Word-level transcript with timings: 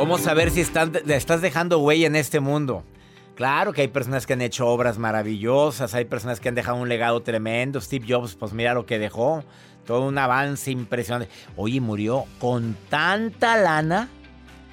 ¿Cómo 0.00 0.16
saber 0.16 0.50
si 0.50 0.62
están, 0.62 0.92
estás 1.08 1.42
dejando 1.42 1.78
huella 1.78 2.06
en 2.06 2.16
este 2.16 2.40
mundo? 2.40 2.84
Claro 3.34 3.74
que 3.74 3.82
hay 3.82 3.88
personas 3.88 4.26
que 4.26 4.32
han 4.32 4.40
hecho 4.40 4.66
obras 4.66 4.96
maravillosas, 4.96 5.94
hay 5.94 6.06
personas 6.06 6.40
que 6.40 6.48
han 6.48 6.54
dejado 6.54 6.78
un 6.78 6.88
legado 6.88 7.22
tremendo. 7.22 7.80
Steve 7.82 8.06
Jobs, 8.08 8.34
pues 8.34 8.54
mira 8.54 8.72
lo 8.72 8.86
que 8.86 8.98
dejó, 8.98 9.44
todo 9.86 10.06
un 10.08 10.16
avance 10.16 10.70
impresionante. 10.70 11.30
Oye, 11.54 11.80
murió 11.82 12.24
con 12.38 12.76
tanta 12.88 13.56
lana, 13.58 14.08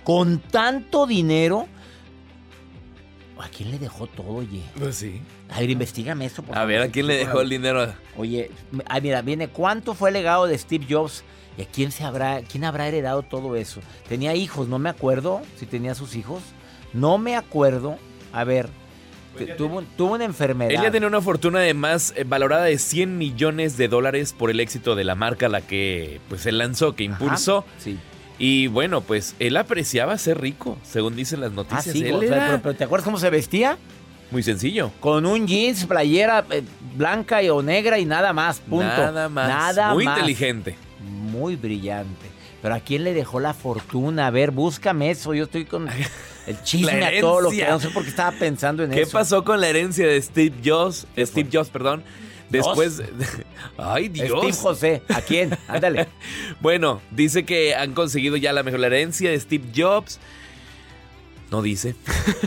con 0.05 0.39
tanto 0.39 1.05
dinero. 1.05 1.67
¿A 3.37 3.49
quién 3.49 3.71
le 3.71 3.79
dejó 3.79 4.07
todo, 4.07 4.29
oye? 4.29 4.63
Pues 4.79 4.95
sí. 4.95 5.21
A 5.49 5.59
ver, 5.59 5.69
investigame 5.69 6.25
eso. 6.25 6.41
Por 6.41 6.57
A 6.57 6.63
ver, 6.63 6.81
¿a 6.81 6.87
quién 6.87 7.05
le 7.05 7.17
dejó 7.17 7.41
el 7.41 7.49
dinero? 7.49 7.93
Oye, 8.15 8.49
ah, 8.85 8.99
mira, 9.01 9.21
viene, 9.21 9.49
¿cuánto 9.49 9.93
fue 9.93 10.09
el 10.09 10.13
legado 10.13 10.47
de 10.47 10.57
Steve 10.57 10.87
Jobs? 10.89 11.23
¿Y 11.57 11.63
a 11.63 11.65
quién, 11.65 11.91
se 11.91 12.03
habrá, 12.03 12.41
quién 12.41 12.63
habrá 12.63 12.87
heredado 12.87 13.23
todo 13.23 13.55
eso? 13.55 13.81
Tenía 14.07 14.35
hijos, 14.35 14.67
no 14.67 14.77
me 14.79 14.89
acuerdo 14.89 15.41
si 15.57 15.65
tenía 15.65 15.95
sus 15.95 16.15
hijos. 16.15 16.41
No 16.93 17.17
me 17.17 17.35
acuerdo. 17.35 17.97
A 18.31 18.43
ver, 18.43 18.69
tuvo, 19.57 19.81
tuvo 19.97 20.13
una 20.15 20.25
enfermedad. 20.25 20.71
Él 20.71 20.81
ya 20.81 20.91
tenía 20.91 21.07
una 21.07 21.21
fortuna 21.21 21.59
de 21.59 21.73
más 21.73 22.13
eh, 22.15 22.23
valorada 22.25 22.65
de 22.65 22.77
100 22.77 23.17
millones 23.17 23.75
de 23.77 23.87
dólares 23.87 24.33
por 24.33 24.51
el 24.51 24.59
éxito 24.59 24.95
de 24.95 25.03
la 25.03 25.15
marca 25.15 25.47
a 25.47 25.49
la 25.49 25.61
que 25.61 26.19
pues 26.29 26.45
él 26.45 26.57
lanzó, 26.59 26.95
que 26.95 27.03
impulsó. 27.03 27.65
Sí. 27.79 27.97
Y 28.39 28.67
bueno, 28.67 29.01
pues 29.01 29.35
él 29.39 29.57
apreciaba 29.57 30.15
ser 30.19 30.39
rico, 30.39 30.77
según 30.83 31.15
dicen 31.15 31.41
las 31.41 31.51
Ah, 31.51 31.55
noticias. 31.55 31.85
sí, 31.93 32.03
Él 32.05 32.15
o 32.15 32.19
sea, 32.19 32.27
era 32.27 32.45
pero, 32.47 32.61
pero 32.61 32.75
¿te 32.75 32.83
acuerdas 32.83 33.03
cómo 33.05 33.17
se 33.17 33.29
vestía? 33.31 33.77
muy 34.29 34.43
sencillo. 34.43 34.91
Con 34.99 35.25
un 35.25 35.47
jeans, 35.47 35.85
playera 35.85 36.45
eh, 36.51 36.61
blanca 36.97 37.41
y 37.41 37.49
o 37.49 37.61
negra 37.63 37.97
y 37.97 38.05
nada 38.05 38.33
más, 38.33 38.59
punto. 38.59 38.85
Nada 38.85 39.29
más. 39.29 39.47
Nada 39.47 39.93
muy 39.93 40.03
más. 40.05 40.17
inteligente. 40.19 40.75
Muy 41.37 41.55
brillante. 41.55 42.25
Pero 42.61 42.73
¿a 42.73 42.79
quién 42.79 43.03
le 43.03 43.13
dejó 43.13 43.39
la 43.39 43.53
fortuna? 43.53 44.27
A 44.27 44.31
ver, 44.31 44.51
búscame 44.51 45.11
eso. 45.11 45.33
Yo 45.33 45.43
estoy 45.43 45.65
con 45.65 45.87
el 46.47 46.63
chisme 46.63 47.05
a 47.05 47.21
todo 47.21 47.41
lo 47.41 47.51
que 47.51 47.65
no 47.67 47.79
sé 47.79 47.89
por 47.89 48.03
qué 48.03 48.09
estaba 48.09 48.31
pensando 48.31 48.83
en 48.83 48.91
¿Qué 48.91 49.01
eso. 49.03 49.11
pasó 49.11 49.43
con 49.43 49.61
la 49.61 49.67
herencia 49.67 50.07
de 50.07 50.21
Steve 50.21 50.55
Jobs? 50.65 51.05
¿Qué 51.15 51.25
Steve? 51.25 51.49
Jobs, 51.53 51.69
perdón. 51.69 52.03
Después. 52.49 53.01
Ay, 53.77 54.07
Dios. 54.07 54.39
Steve 54.39 54.53
José, 54.53 55.01
¿a 55.09 55.21
quién? 55.21 55.55
Ándale. 55.67 56.07
Bueno, 56.61 57.01
dice 57.11 57.45
que 57.45 57.75
han 57.75 57.93
conseguido 57.93 58.35
ya 58.37 58.51
la 58.53 58.63
mejor 58.63 58.83
herencia 58.83 59.29
de 59.29 59.39
Steve 59.39 59.65
Jobs. 59.75 60.19
No 61.51 61.61
dice. 61.61 61.95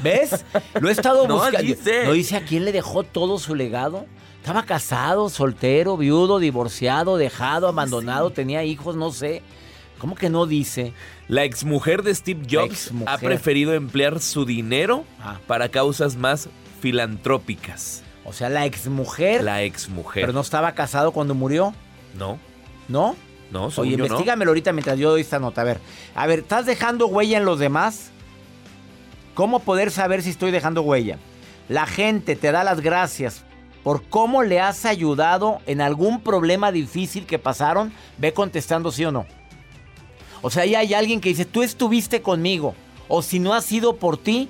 ¿Ves? 0.03 0.45
Lo 0.81 0.89
he 0.89 0.93
estado 0.93 1.29
No 1.29 1.35
buscando. 1.37 1.63
dice. 1.63 2.05
¿No 2.05 2.13
dice 2.13 2.37
a 2.37 2.45
quién 2.45 2.65
le 2.65 2.73
dejó 2.73 3.03
todo 3.05 3.39
su 3.39 3.55
legado? 3.55 4.07
Estaba 4.41 4.65
casado, 4.65 5.29
soltero, 5.29 5.97
viudo, 5.97 6.39
divorciado, 6.39 7.17
dejado, 7.19 7.69
abandonado, 7.69 8.31
tenía 8.31 8.65
hijos, 8.65 8.97
no 8.97 9.13
sé. 9.13 9.43
¿Cómo 9.99 10.15
que 10.15 10.31
no 10.31 10.47
dice? 10.47 10.95
La 11.29 11.45
exmujer 11.45 12.03
de 12.03 12.15
Steve 12.15 12.47
Jobs 12.51 12.91
ha 13.07 13.19
preferido 13.19 13.75
emplear 13.75 14.19
su 14.21 14.47
dinero 14.47 15.05
Ah. 15.23 15.39
para 15.47 15.69
causas 15.69 16.17
más 16.17 16.49
filantrópicas. 16.81 18.03
O 18.25 18.33
sea, 18.33 18.49
la 18.49 18.65
exmujer, 18.65 19.43
La 19.45 19.63
exmujer. 19.63 20.23
pero 20.23 20.33
no 20.33 20.41
estaba 20.41 20.73
casado 20.73 21.13
cuando 21.13 21.35
murió, 21.35 21.75
no, 22.19 22.39
¿no? 22.89 23.17
no, 23.51 23.67
Oye, 23.77 23.97
yo 23.97 24.07
no. 24.07 24.17
ahorita 24.17 24.73
mientras 24.73 24.99
yo 24.99 25.11
doy 25.11 25.21
esta 25.21 25.39
nota. 25.39 25.61
A 25.61 25.65
ver, 25.65 25.81
a 26.15 26.27
ver, 26.27 26.39
¿estás 26.41 26.65
dejando 26.65 27.07
huella 27.09 27.37
en 27.37 27.45
los 27.45 27.59
demás? 27.59 28.11
¿Cómo 29.35 29.61
poder 29.61 29.91
saber 29.91 30.23
si 30.23 30.31
estoy 30.31 30.51
dejando 30.51 30.83
huella? 30.83 31.19
La 31.69 31.87
gente 31.87 32.37
te 32.37 32.53
da 32.53 32.65
las 32.65 32.81
gracias 32.81 33.45
por 33.83 34.03
cómo 34.05 34.43
le 34.43 34.61
has 34.61 34.85
ayudado 34.85 35.59
en 35.67 35.81
algún 35.81 36.21
problema 36.21 36.73
difícil 36.73 37.27
que 37.27 37.39
pasaron. 37.39 37.93
Ve 38.19 38.33
contestando 38.33 38.93
sí 38.93 39.05
o 39.05 39.13
no. 39.13 39.27
O 40.43 40.51
sea, 40.51 40.63
ahí 40.63 40.75
hay 40.75 40.95
alguien 40.95 41.21
que 41.21 41.31
dice, 41.31 41.45
tú 41.45 41.63
estuviste 41.63 42.23
conmigo. 42.23 42.75
O 43.09 43.23
si 43.23 43.41
no 43.41 43.55
ha 43.55 43.61
sido 43.61 43.97
por 43.97 44.17
ti, 44.17 44.49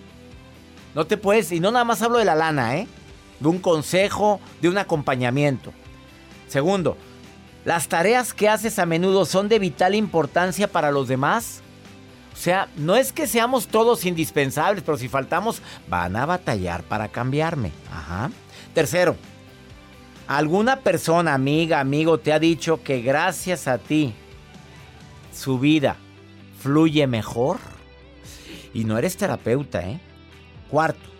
no 0.94 1.06
te 1.06 1.16
puedes... 1.16 1.52
Y 1.52 1.60
no 1.60 1.70
nada 1.70 1.84
más 1.84 2.02
hablo 2.02 2.18
de 2.18 2.24
la 2.24 2.34
lana, 2.34 2.76
¿eh? 2.76 2.86
De 3.38 3.48
un 3.48 3.58
consejo, 3.58 4.40
de 4.60 4.68
un 4.68 4.78
acompañamiento. 4.78 5.72
Segundo, 6.48 6.96
¿las 7.64 7.88
tareas 7.88 8.34
que 8.34 8.48
haces 8.48 8.78
a 8.78 8.86
menudo 8.86 9.24
son 9.24 9.48
de 9.48 9.58
vital 9.58 9.94
importancia 9.94 10.68
para 10.68 10.90
los 10.90 11.08
demás? 11.08 11.62
O 12.32 12.36
sea, 12.36 12.68
no 12.76 12.96
es 12.96 13.12
que 13.12 13.26
seamos 13.26 13.68
todos 13.68 14.04
indispensables, 14.04 14.82
pero 14.84 14.98
si 14.98 15.08
faltamos, 15.08 15.62
van 15.88 16.16
a 16.16 16.26
batallar 16.26 16.82
para 16.82 17.08
cambiarme. 17.08 17.72
Ajá. 17.92 18.30
Tercero, 18.74 19.16
¿alguna 20.28 20.80
persona, 20.80 21.34
amiga, 21.34 21.80
amigo, 21.80 22.18
te 22.18 22.32
ha 22.32 22.38
dicho 22.38 22.82
que 22.82 23.02
gracias 23.02 23.66
a 23.66 23.78
ti 23.78 24.14
su 25.34 25.58
vida 25.58 25.96
fluye 26.60 27.06
mejor? 27.06 27.58
Y 28.72 28.84
no 28.84 28.96
eres 28.96 29.16
terapeuta, 29.16 29.82
¿eh? 29.88 29.98
Cuarto, 30.70 31.10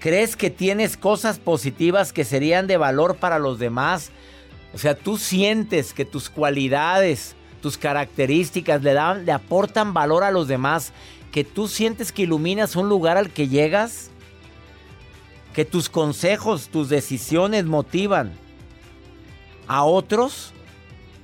¿crees 0.00 0.34
que 0.34 0.50
tienes 0.50 0.96
cosas 0.96 1.38
positivas 1.38 2.12
que 2.12 2.24
serían 2.24 2.66
de 2.66 2.76
valor 2.76 3.16
para 3.16 3.38
los 3.38 3.60
demás? 3.60 4.10
O 4.74 4.78
sea, 4.78 4.96
tú 4.96 5.16
sientes 5.16 5.94
que 5.94 6.04
tus 6.04 6.28
cualidades, 6.28 7.36
tus 7.62 7.78
características 7.78 8.82
le 8.82 8.94
dan, 8.94 9.24
le 9.26 9.32
aportan 9.32 9.94
valor 9.94 10.24
a 10.24 10.32
los 10.32 10.48
demás, 10.48 10.92
que 11.30 11.44
tú 11.44 11.68
sientes 11.68 12.10
que 12.10 12.22
iluminas 12.22 12.74
un 12.74 12.88
lugar 12.88 13.16
al 13.16 13.30
que 13.30 13.46
llegas, 13.46 14.09
que 15.54 15.64
tus 15.64 15.88
consejos, 15.88 16.68
tus 16.68 16.88
decisiones 16.88 17.64
motivan 17.64 18.32
a 19.66 19.84
otros 19.84 20.52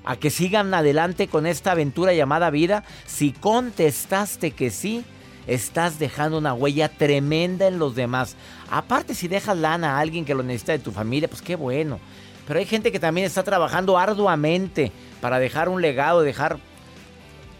a 0.05 0.17
que 0.17 0.31
sigan 0.31 0.73
adelante 0.73 1.27
con 1.27 1.47
esta 1.47 1.73
aventura 1.73 2.15
llamada 2.15 2.49
vida. 2.51 2.85
Si 3.07 3.33
contestaste 3.33 4.53
que 4.53 4.71
sí, 4.71 5.05
estás 5.49 5.99
dejando 5.99 6.39
una 6.39 6.55
huella 6.55 6.89
tremenda 6.89 7.67
en 7.67 7.79
los 7.79 7.97
demás. 7.97 8.37
Aparte, 8.71 9.15
si 9.15 9.27
dejas 9.27 9.59
lana 9.59 9.97
a 9.97 10.01
alguien 10.01 10.25
que 10.25 10.35
lo 10.35 10.45
necesita 10.45 10.73
de 10.73 10.79
tu 10.79 10.93
familia, 10.93 11.29
pues 11.29 11.43
qué 11.43 11.57
bueno. 11.57 11.99
Pero 12.47 12.61
hay 12.61 12.67
gente 12.67 12.93
que 12.93 13.01
también 13.01 13.27
está 13.27 13.43
trabajando 13.43 13.99
arduamente 13.99 14.93
para 15.21 15.39
dejar 15.39 15.69
un 15.69 15.83
legado, 15.83 16.23
dejar... 16.23 16.59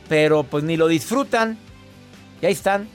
Pero 0.09 0.45
pues 0.45 0.63
ni 0.63 0.77
lo 0.77 0.87
disfrutan. 0.87 1.59
Y 2.41 2.47
ahí 2.47 2.53
están. 2.53 2.89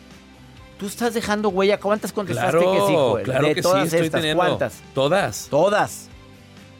Tú 0.81 0.88
estás 0.88 1.13
dejando 1.13 1.50
huella. 1.50 1.80
¿Cuántas 1.80 2.12
contestaste 2.12 2.57
Claro, 2.57 2.72
que 2.74 2.80
sí, 2.88 2.94
Joel? 2.95 3.24
claro 3.24 3.48
de 3.48 3.54
que 3.56 3.62
todas 3.62 3.81
sí, 3.83 3.95
estoy 3.95 4.06
estas, 4.07 4.19
teniendo. 4.22 4.44
¿cuántas? 4.44 4.74
Todas. 4.95 5.48
Todas. 5.50 6.07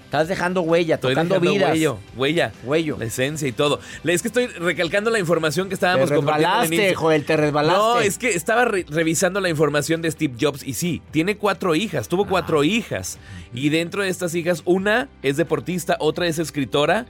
Estás 0.06 0.28
dejando 0.28 0.62
huella, 0.62 0.96
Estoy 0.96 1.14
tocando 1.14 1.36
dejando 1.36 1.52
vidas. 1.54 1.70
huello, 1.72 1.98
huella, 2.18 2.52
Huello. 2.66 2.98
la 3.00 3.06
esencia 3.06 3.48
y 3.48 3.52
todo. 3.54 3.80
Es 4.04 4.22
que 4.24 4.28
estoy 4.28 4.48
recalcando 4.48 5.10
la 5.12 5.20
información 5.20 5.68
que 5.68 5.70
Te 5.70 5.76
estábamos 5.76 6.12
compartiendo. 6.12 6.54
en 6.56 6.62
resbalaste, 6.72 6.90
Insta- 6.92 6.96
Joel, 6.96 7.26
te 7.26 7.38
resbalaste. 7.38 7.80
No, 7.80 8.00
es 8.02 8.18
que 8.18 8.30
estaba 8.32 8.66
re- 8.66 8.86
revisando 8.90 9.40
la 9.40 9.48
información 9.50 10.02
de 10.02 10.12
Steve 10.12 10.34
Jobs 10.42 10.64
y 10.68 10.74
sí, 10.74 11.02
tiene 11.12 11.38
cuatro 11.38 11.76
hijas, 11.76 12.10
tuvo 12.10 12.26
cuatro 12.28 12.64
hijas. 12.66 13.20
Y 13.54 13.70
dentro 13.70 14.02
de 14.04 14.10
estas 14.10 14.36
hijas, 14.36 14.64
una 14.66 15.08
es 15.22 15.38
deportista, 15.38 15.96
otra 16.00 16.26
es 16.28 16.40
escritora. 16.40 17.06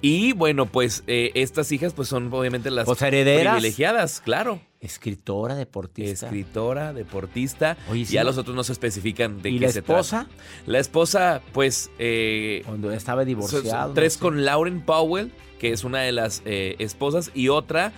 Y 0.00 0.32
bueno, 0.32 0.64
pues 0.66 1.04
eh, 1.06 1.30
estas 1.34 1.70
hijas 1.70 1.92
pues 1.92 2.08
son 2.08 2.32
obviamente 2.32 2.70
las 2.70 2.86
Pues, 2.86 3.00
herederas. 3.02 3.52
privilegiadas, 3.52 4.20
claro. 4.24 4.58
Escritora, 4.80 5.54
deportista. 5.56 6.26
Escritora, 6.26 6.92
deportista. 6.94 7.76
Oye, 7.90 8.06
sí. 8.06 8.14
ya 8.14 8.24
los 8.24 8.38
otros 8.38 8.56
no 8.56 8.64
se 8.64 8.72
especifican 8.72 9.42
de 9.42 9.50
¿Y 9.50 9.58
qué 9.58 9.66
la 9.66 9.72
se 9.72 9.78
esposa? 9.80 10.26
trata. 10.28 10.42
La 10.66 10.78
esposa, 10.78 11.42
pues... 11.52 11.90
eh, 11.98 12.62
Cuando 12.64 12.90
estaba 12.90 13.24
son 13.26 13.94
tres 13.94 14.14
no 14.14 14.18
sé. 14.18 14.18
con 14.18 14.44
Lauren 14.44 14.80
Powell, 14.80 15.32
que 15.58 15.72
es 15.72 15.84
una 15.84 16.00
de 16.00 16.12
las 16.12 16.42
eh, 16.46 16.76
esposas, 16.78 17.30
y 17.34 17.48
otra 17.48 17.92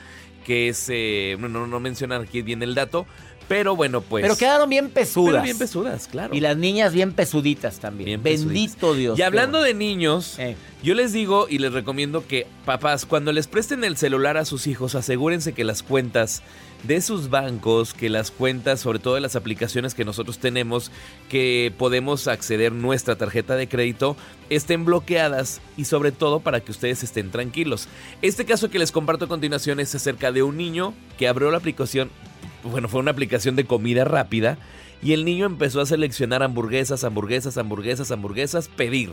que 0.44 0.68
es, 0.68 0.88
eh, 0.88 1.36
no, 1.38 1.48
no, 1.48 1.68
no 1.68 1.78
mencionan 1.78 2.22
aquí 2.22 2.42
bien 2.42 2.64
el 2.64 2.74
dato, 2.74 3.06
pero 3.52 3.76
bueno, 3.76 4.00
pues... 4.00 4.22
Pero 4.22 4.36
quedaron 4.36 4.70
bien 4.70 4.88
pesudas. 4.88 5.32
Pero 5.34 5.42
bien 5.44 5.58
pesudas, 5.58 6.08
claro. 6.08 6.34
Y 6.34 6.40
las 6.40 6.56
niñas 6.56 6.92
bien 6.94 7.12
pesuditas 7.12 7.80
también. 7.80 8.06
Bien 8.06 8.22
Bendito 8.22 8.48
pesuditas. 8.76 8.96
Dios. 8.98 9.18
Y 9.18 9.22
hablando 9.22 9.60
de 9.60 9.74
niños, 9.74 10.38
Eh. 10.38 10.56
yo 10.82 10.94
les 10.94 11.12
digo 11.12 11.46
y 11.50 11.58
les 11.58 11.72
recomiendo 11.72 12.26
que, 12.26 12.46
papás, 12.64 13.04
cuando 13.04 13.30
les 13.32 13.48
presten 13.48 13.84
el 13.84 13.96
celular 13.98 14.36
a 14.38 14.44
sus 14.46 14.66
hijos, 14.66 14.94
asegúrense 14.94 15.52
que 15.52 15.64
las 15.64 15.82
cuentas 15.82 16.42
de 16.82 17.00
sus 17.00 17.30
bancos, 17.30 17.94
que 17.94 18.08
las 18.08 18.30
cuentas, 18.30 18.80
sobre 18.80 18.98
todo 18.98 19.14
de 19.14 19.20
las 19.20 19.36
aplicaciones 19.36 19.94
que 19.94 20.04
nosotros 20.04 20.38
tenemos, 20.38 20.90
que 21.28 21.72
podemos 21.78 22.26
acceder 22.26 22.72
nuestra 22.72 23.16
tarjeta 23.16 23.54
de 23.54 23.68
crédito, 23.68 24.16
estén 24.50 24.84
bloqueadas 24.84 25.60
y 25.76 25.84
sobre 25.84 26.10
todo 26.10 26.40
para 26.40 26.60
que 26.60 26.72
ustedes 26.72 27.02
estén 27.04 27.30
tranquilos. 27.30 27.86
Este 28.20 28.44
caso 28.44 28.68
que 28.70 28.80
les 28.80 28.90
comparto 28.90 29.26
a 29.26 29.28
continuación 29.28 29.78
es 29.78 29.94
acerca 29.94 30.32
de 30.32 30.42
un 30.42 30.56
niño 30.56 30.94
que 31.18 31.28
abrió 31.28 31.50
la 31.52 31.58
aplicación, 31.58 32.10
bueno, 32.62 32.88
fue 32.88 33.00
una 33.00 33.10
aplicación 33.10 33.56
de 33.56 33.64
comida 33.64 34.04
rápida 34.04 34.58
y 35.02 35.12
el 35.12 35.24
niño 35.24 35.46
empezó 35.46 35.80
a 35.80 35.86
seleccionar 35.86 36.42
hamburguesas, 36.42 37.04
hamburguesas, 37.04 37.58
hamburguesas, 37.58 38.10
hamburguesas, 38.10 38.68
pedir. 38.68 39.12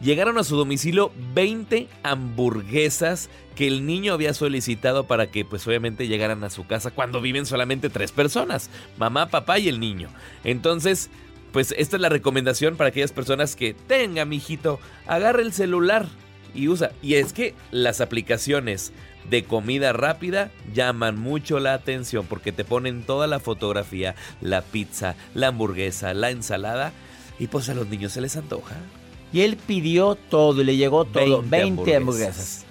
Llegaron 0.00 0.38
a 0.38 0.44
su 0.44 0.56
domicilio 0.56 1.12
20 1.34 1.86
hamburguesas 2.02 3.28
que 3.54 3.66
el 3.66 3.84
niño 3.84 4.14
había 4.14 4.32
solicitado 4.32 5.04
para 5.04 5.30
que 5.30 5.44
pues 5.44 5.66
obviamente 5.66 6.08
llegaran 6.08 6.42
a 6.42 6.48
su 6.48 6.66
casa 6.66 6.90
cuando 6.90 7.20
viven 7.20 7.44
solamente 7.44 7.90
tres 7.90 8.10
personas, 8.10 8.70
mamá, 8.96 9.28
papá 9.28 9.58
y 9.58 9.68
el 9.68 9.78
niño. 9.78 10.08
Entonces, 10.42 11.10
pues 11.52 11.74
esta 11.76 11.96
es 11.96 12.02
la 12.02 12.08
recomendación 12.08 12.76
para 12.76 12.88
aquellas 12.88 13.12
personas 13.12 13.56
que 13.56 13.74
tenga, 13.74 14.24
mijito, 14.24 14.80
agarre 15.06 15.42
el 15.42 15.52
celular 15.52 16.06
y 16.54 16.68
usa. 16.68 16.92
Y 17.02 17.14
es 17.14 17.34
que 17.34 17.54
las 17.70 18.00
aplicaciones 18.00 18.92
de 19.28 19.44
comida 19.44 19.92
rápida 19.92 20.50
llaman 20.72 21.18
mucho 21.18 21.60
la 21.60 21.74
atención 21.74 22.26
porque 22.26 22.52
te 22.52 22.64
ponen 22.64 23.02
toda 23.02 23.26
la 23.26 23.40
fotografía, 23.40 24.14
la 24.40 24.62
pizza, 24.62 25.16
la 25.34 25.48
hamburguesa, 25.48 26.14
la 26.14 26.30
ensalada 26.30 26.92
y 27.38 27.46
pues 27.46 27.68
a 27.68 27.74
los 27.74 27.88
niños 27.88 28.12
se 28.12 28.20
les 28.20 28.36
antoja. 28.36 28.76
Y 29.32 29.42
él 29.42 29.56
pidió 29.56 30.16
todo 30.16 30.60
y 30.60 30.64
le 30.64 30.76
llegó 30.76 31.04
todo. 31.04 31.42
20, 31.42 31.48
20 31.50 31.96
hamburguesas. 31.96 32.64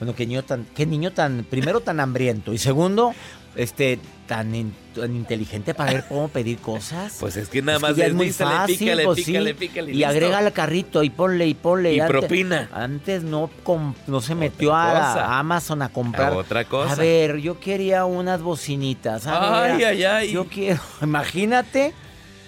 Bueno, 0.00 0.14
qué 0.14 0.26
niño 0.26 0.42
tan, 0.42 0.66
qué 0.74 0.86
niño 0.86 1.12
tan, 1.12 1.44
primero 1.44 1.80
tan 1.80 2.00
hambriento 2.00 2.52
y 2.52 2.58
segundo, 2.58 3.14
este, 3.56 3.98
tan, 4.26 4.54
in- 4.54 4.74
tan 4.94 5.14
inteligente 5.14 5.74
para 5.74 5.92
ver 5.92 6.04
cómo 6.08 6.28
pedir 6.28 6.58
cosas. 6.58 7.16
Pues 7.20 7.36
es 7.36 7.48
que 7.48 7.62
nada 7.62 7.76
Es 7.78 7.82
que 7.82 7.88
más 7.88 7.96
ya 7.96 8.06
es 8.06 8.14
muy 8.14 8.32
fácil, 8.32 8.78
pícale, 8.78 9.04
pues 9.04 9.18
sí. 9.18 9.24
pícale, 9.26 9.54
pícale, 9.54 9.92
Y 9.92 10.04
agrega 10.04 10.38
al 10.38 10.52
carrito 10.52 11.02
y 11.02 11.10
ponle 11.10 11.46
y 11.46 11.54
ponle. 11.54 11.94
Y 11.94 12.00
Antes- 12.00 12.18
propina. 12.20 12.68
Antes 12.72 13.22
no, 13.22 13.50
com- 13.62 13.94
no 14.06 14.20
se 14.20 14.34
metió 14.34 14.74
a, 14.74 15.38
Amazon 15.38 15.82
a 15.82 15.88
comprar. 15.90 16.32
A 16.32 16.36
otra 16.36 16.64
cosa. 16.64 16.92
A 16.92 16.96
ver, 16.96 17.38
yo 17.38 17.60
quería 17.60 18.04
unas 18.04 18.42
bocinitas. 18.42 19.26
a 19.26 19.60
ver, 19.62 19.70
Ay, 19.72 19.84
ay, 19.84 20.04
ay. 20.04 20.32
Yo 20.32 20.46
quiero, 20.46 20.80
imagínate. 21.02 21.92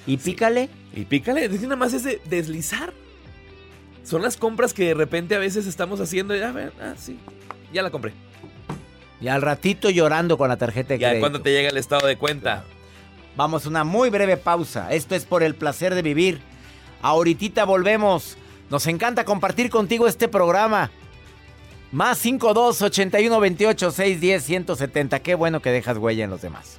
Y 0.06 0.17
pícale. 0.17 0.69
Y 0.94 1.05
pícale, 1.05 1.44
es 1.44 1.50
que 1.53 1.58
nada 1.64 1.76
más 1.76 1.93
es 1.93 2.05
de 2.05 2.20
deslizar. 2.29 2.93
Son 4.05 4.23
las 4.23 4.37
compras 4.37 4.73
que 4.73 4.85
de 4.87 4.94
repente 4.94 5.35
a 5.35 5.38
veces 5.38 5.67
estamos 5.67 6.00
haciendo 6.00 6.35
y 6.37 6.41
a 6.41 6.53
ver, 6.53 6.73
ah, 6.81 6.94
sí, 6.97 7.19
ya 7.73 7.82
la 7.82 7.91
compré. 7.91 8.12
Y 9.20 9.28
al 9.28 9.42
ratito 9.42 9.88
llorando 9.90 10.36
con 10.36 10.48
la 10.48 10.56
tarjeta 10.56 10.94
de 10.94 10.98
Ya 10.98 11.08
crédito. 11.08 11.22
cuando 11.22 11.40
te 11.42 11.50
llega 11.52 11.70
el 11.70 11.76
estado 11.76 12.06
de 12.06 12.16
cuenta. 12.16 12.64
Vamos 13.36 13.66
a 13.66 13.68
una 13.68 13.84
muy 13.84 14.10
breve 14.10 14.36
pausa. 14.36 14.92
Esto 14.92 15.14
es 15.14 15.24
por 15.24 15.42
el 15.42 15.54
placer 15.54 15.94
de 15.94 16.02
vivir. 16.02 16.40
Ahorita 17.02 17.64
volvemos. 17.64 18.36
Nos 18.70 18.86
encanta 18.86 19.24
compartir 19.24 19.70
contigo 19.70 20.06
este 20.06 20.28
programa. 20.28 20.90
Más 21.92 22.18
52 22.18 22.82
81 22.82 23.40
28 23.40 23.90
610 23.90 24.44
170. 24.44 25.20
Qué 25.20 25.34
bueno 25.34 25.60
que 25.60 25.70
dejas 25.70 25.98
huella 25.98 26.24
en 26.24 26.30
los 26.30 26.42
demás. 26.42 26.78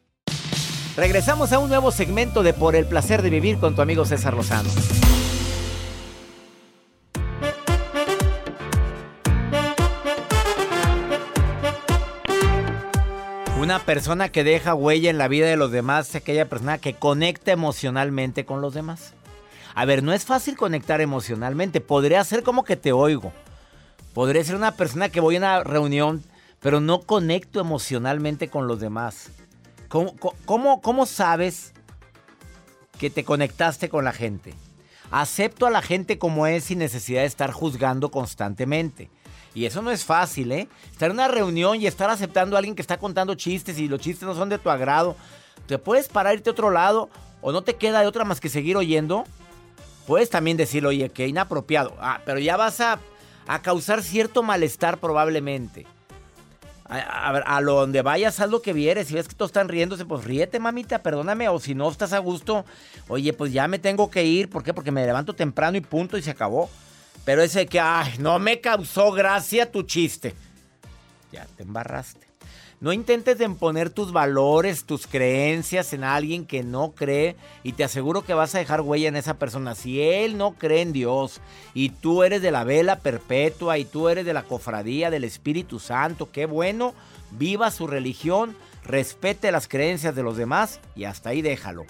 Regresamos 0.97 1.53
a 1.53 1.59
un 1.59 1.69
nuevo 1.69 1.89
segmento 1.89 2.43
de 2.43 2.53
Por 2.53 2.75
el 2.75 2.85
placer 2.85 3.21
de 3.21 3.29
vivir 3.29 3.57
con 3.59 3.75
tu 3.75 3.81
amigo 3.81 4.03
César 4.03 4.33
Lozano. 4.33 4.69
Una 13.57 13.79
persona 13.79 14.29
que 14.29 14.43
deja 14.43 14.73
huella 14.75 15.09
en 15.09 15.17
la 15.17 15.29
vida 15.29 15.47
de 15.47 15.55
los 15.55 15.71
demás 15.71 16.09
es 16.09 16.15
aquella 16.15 16.49
persona 16.49 16.77
que 16.77 16.93
conecta 16.93 17.53
emocionalmente 17.53 18.43
con 18.43 18.59
los 18.59 18.73
demás. 18.73 19.13
A 19.73 19.85
ver, 19.85 20.03
no 20.03 20.11
es 20.11 20.25
fácil 20.25 20.57
conectar 20.57 20.99
emocionalmente. 20.99 21.79
Podría 21.79 22.21
ser 22.25 22.43
como 22.43 22.65
que 22.65 22.75
te 22.75 22.91
oigo. 22.91 23.31
Podría 24.13 24.43
ser 24.43 24.55
una 24.55 24.75
persona 24.75 25.07
que 25.07 25.21
voy 25.21 25.35
a 25.35 25.39
una 25.39 25.63
reunión, 25.63 26.21
pero 26.59 26.81
no 26.81 26.99
conecto 26.99 27.61
emocionalmente 27.61 28.49
con 28.49 28.67
los 28.67 28.81
demás. 28.81 29.29
¿Cómo, 29.91 30.15
cómo- 30.81 31.05
sabes 31.05 31.73
que 32.97 33.09
te 33.09 33.25
conectaste 33.25 33.89
con 33.89 34.05
la 34.05 34.13
gente? 34.13 34.53
Acepto 35.11 35.65
a 35.65 35.69
la 35.69 35.81
gente 35.81 36.17
como 36.17 36.47
es 36.47 36.63
sin 36.63 36.79
necesidad 36.79 37.21
de 37.21 37.27
estar 37.27 37.51
juzgando 37.51 38.09
constantemente. 38.09 39.09
Y 39.53 39.65
eso 39.65 39.81
no 39.81 39.91
es 39.91 40.05
fácil, 40.05 40.53
¿eh? 40.53 40.69
Estar 40.93 41.09
en 41.09 41.17
una 41.17 41.27
reunión 41.27 41.81
y 41.81 41.85
estar 41.87 42.09
aceptando 42.09 42.55
a 42.55 42.59
alguien 42.59 42.73
que 42.75 42.81
está 42.81 42.97
contando 42.97 43.35
chistes 43.35 43.77
y 43.79 43.89
los 43.89 43.99
chistes 43.99 44.25
no 44.25 44.33
son 44.33 44.47
de 44.47 44.57
tu 44.57 44.69
agrado. 44.69 45.17
Te 45.67 45.77
puedes 45.77 46.07
parar, 46.07 46.35
irte 46.35 46.49
a 46.49 46.53
otro 46.53 46.71
lado 46.71 47.09
o 47.41 47.51
no 47.51 47.61
te 47.61 47.75
queda 47.75 47.99
de 47.99 48.07
otra 48.07 48.23
más 48.23 48.39
que 48.39 48.47
seguir 48.47 48.77
oyendo. 48.77 49.25
Puedes 50.07 50.29
también 50.29 50.55
decir, 50.55 50.85
oye, 50.85 51.09
qué 51.09 51.27
inapropiado. 51.27 51.93
Ah, 51.99 52.21
pero 52.25 52.39
ya 52.39 52.55
vas 52.55 52.79
a, 52.79 52.97
a 53.45 53.61
causar 53.61 54.01
cierto 54.03 54.41
malestar 54.41 54.99
probablemente. 54.99 55.85
A, 56.93 57.29
a 57.29 57.61
lo 57.61 57.75
donde 57.75 58.01
vayas, 58.01 58.41
haz 58.41 58.49
lo 58.49 58.61
que 58.61 58.73
vieres. 58.73 59.07
Si 59.07 59.13
ves 59.13 59.29
que 59.29 59.33
todos 59.33 59.49
están 59.49 59.69
riéndose, 59.69 60.03
pues 60.03 60.25
ríete, 60.25 60.59
mamita, 60.59 61.01
perdóname. 61.01 61.47
O 61.47 61.57
si 61.57 61.73
no 61.73 61.89
estás 61.89 62.11
a 62.11 62.19
gusto, 62.19 62.65
oye, 63.07 63.31
pues 63.31 63.53
ya 63.53 63.67
me 63.69 63.79
tengo 63.79 64.11
que 64.11 64.25
ir. 64.25 64.49
¿Por 64.49 64.61
qué? 64.61 64.73
Porque 64.73 64.91
me 64.91 65.05
levanto 65.05 65.33
temprano 65.33 65.77
y 65.77 65.81
punto 65.81 66.17
y 66.17 66.21
se 66.21 66.31
acabó. 66.31 66.69
Pero 67.23 67.41
ese 67.41 67.65
que, 67.65 67.79
ay, 67.79 68.15
no 68.19 68.39
me 68.39 68.59
causó 68.59 69.13
gracia 69.13 69.71
tu 69.71 69.83
chiste. 69.83 70.35
Ya 71.31 71.45
te 71.55 71.63
embarraste. 71.63 72.30
No 72.81 72.91
intentes 72.93 73.37
de 73.37 73.45
imponer 73.45 73.91
tus 73.91 74.11
valores, 74.11 74.85
tus 74.85 75.05
creencias 75.05 75.93
en 75.93 76.03
alguien 76.03 76.47
que 76.47 76.63
no 76.63 76.93
cree 76.93 77.35
y 77.61 77.73
te 77.73 77.83
aseguro 77.83 78.23
que 78.23 78.33
vas 78.33 78.55
a 78.55 78.57
dejar 78.57 78.81
huella 78.81 79.07
en 79.07 79.15
esa 79.15 79.35
persona. 79.35 79.75
Si 79.75 80.01
él 80.01 80.35
no 80.35 80.53
cree 80.53 80.81
en 80.81 80.91
Dios 80.91 81.41
y 81.75 81.91
tú 81.91 82.23
eres 82.23 82.41
de 82.41 82.49
la 82.49 82.63
vela 82.63 82.97
perpetua 82.97 83.77
y 83.77 83.85
tú 83.85 84.09
eres 84.09 84.25
de 84.25 84.33
la 84.33 84.41
cofradía 84.41 85.11
del 85.11 85.25
Espíritu 85.25 85.77
Santo, 85.77 86.31
qué 86.31 86.47
bueno, 86.47 86.95
viva 87.29 87.69
su 87.69 87.85
religión, 87.85 88.57
respete 88.83 89.51
las 89.51 89.67
creencias 89.67 90.15
de 90.15 90.23
los 90.23 90.35
demás 90.35 90.79
y 90.95 91.03
hasta 91.03 91.29
ahí 91.29 91.43
déjalo. 91.43 91.85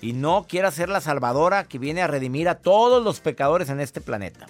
Y 0.00 0.12
no 0.12 0.46
quiera 0.48 0.70
ser 0.70 0.90
la 0.90 1.00
salvadora 1.00 1.64
que 1.64 1.80
viene 1.80 2.02
a 2.02 2.06
redimir 2.06 2.48
a 2.48 2.58
todos 2.60 3.02
los 3.02 3.18
pecadores 3.18 3.68
en 3.68 3.80
este 3.80 4.00
planeta. 4.00 4.46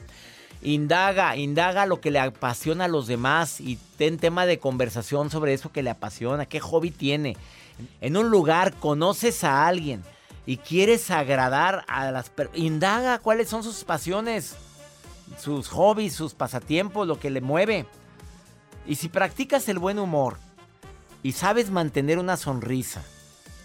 Indaga, 0.64 1.36
indaga 1.36 1.84
lo 1.84 2.00
que 2.00 2.10
le 2.10 2.18
apasiona 2.18 2.86
a 2.86 2.88
los 2.88 3.06
demás 3.06 3.60
y 3.60 3.78
ten 3.98 4.16
tema 4.16 4.46
de 4.46 4.58
conversación 4.58 5.28
sobre 5.30 5.52
eso 5.52 5.70
que 5.70 5.82
le 5.82 5.90
apasiona, 5.90 6.46
qué 6.46 6.58
hobby 6.58 6.90
tiene. 6.90 7.36
En 8.00 8.16
un 8.16 8.30
lugar 8.30 8.72
conoces 8.72 9.44
a 9.44 9.66
alguien 9.66 10.02
y 10.46 10.56
quieres 10.56 11.10
agradar 11.10 11.84
a 11.86 12.10
las 12.10 12.30
personas, 12.30 12.58
indaga 12.58 13.18
cuáles 13.18 13.50
son 13.50 13.62
sus 13.62 13.84
pasiones, 13.84 14.56
sus 15.38 15.68
hobbies, 15.68 16.14
sus 16.14 16.32
pasatiempos, 16.32 17.06
lo 17.06 17.20
que 17.20 17.28
le 17.28 17.42
mueve. 17.42 17.84
Y 18.86 18.94
si 18.94 19.10
practicas 19.10 19.68
el 19.68 19.78
buen 19.78 19.98
humor 19.98 20.38
y 21.22 21.32
sabes 21.32 21.70
mantener 21.70 22.18
una 22.18 22.38
sonrisa 22.38 23.02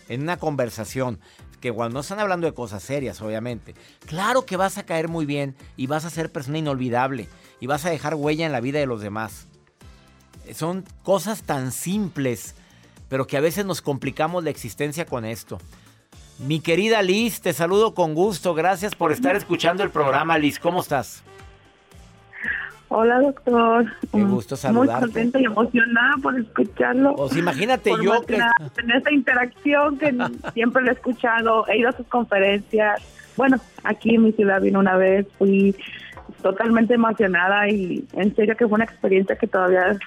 en 0.09 0.21
una 0.21 0.35
conversación, 0.35 1.19
que 1.59 1.71
cuando 1.71 1.95
no 1.95 1.99
están 1.99 2.19
hablando 2.19 2.47
de 2.47 2.53
cosas 2.53 2.83
serias, 2.83 3.21
obviamente, 3.21 3.75
claro 4.05 4.45
que 4.45 4.57
vas 4.57 4.77
a 4.77 4.85
caer 4.85 5.07
muy 5.07 5.25
bien 5.25 5.55
y 5.77 5.87
vas 5.87 6.05
a 6.05 6.09
ser 6.09 6.31
persona 6.31 6.57
inolvidable 6.57 7.27
y 7.59 7.67
vas 7.67 7.85
a 7.85 7.89
dejar 7.89 8.15
huella 8.15 8.45
en 8.45 8.51
la 8.51 8.61
vida 8.61 8.79
de 8.79 8.85
los 8.85 9.01
demás. 9.01 9.47
Son 10.53 10.83
cosas 11.03 11.43
tan 11.43 11.71
simples, 11.71 12.55
pero 13.07 13.27
que 13.27 13.37
a 13.37 13.41
veces 13.41 13.65
nos 13.65 13.81
complicamos 13.81 14.43
la 14.43 14.49
existencia 14.49 15.05
con 15.05 15.25
esto. 15.25 15.59
Mi 16.39 16.61
querida 16.61 17.01
Liz, 17.01 17.41
te 17.41 17.53
saludo 17.53 17.93
con 17.93 18.13
gusto. 18.15 18.53
Gracias 18.53 18.95
por 18.95 19.11
estar 19.11 19.35
escuchando 19.35 19.83
el 19.83 19.91
programa, 19.91 20.37
Liz. 20.37 20.57
¿Cómo 20.57 20.79
estás? 20.79 21.23
Hola, 22.89 23.21
doctor. 23.21 23.85
Qué 24.11 24.23
gusto 24.23 24.55
saludarte. 24.55 24.93
Muy 24.93 25.01
contenta 25.01 25.39
y 25.39 25.45
emocionada 25.45 26.15
por 26.21 26.39
escucharlo. 26.39 27.15
Pues 27.15 27.37
imagínate 27.37 27.91
yo 28.03 28.21
que... 28.23 28.35
En 28.35 28.91
esta 28.91 29.11
interacción 29.11 29.97
que 29.97 30.15
siempre 30.53 30.81
lo 30.81 30.89
he 30.89 30.93
escuchado, 30.93 31.67
he 31.67 31.77
ido 31.77 31.89
a 31.89 31.91
sus 31.91 32.07
conferencias. 32.07 33.01
Bueno, 33.37 33.57
aquí 33.83 34.15
en 34.15 34.23
mi 34.23 34.31
ciudad 34.31 34.61
vino 34.61 34.79
una 34.79 34.97
vez, 34.97 35.27
fui 35.37 35.75
totalmente 36.41 36.95
emocionada 36.95 37.69
y 37.69 38.05
en 38.13 38.35
serio 38.35 38.57
que 38.57 38.67
fue 38.67 38.75
una 38.75 38.85
experiencia 38.85 39.35
que 39.35 39.47
todavía 39.47 39.97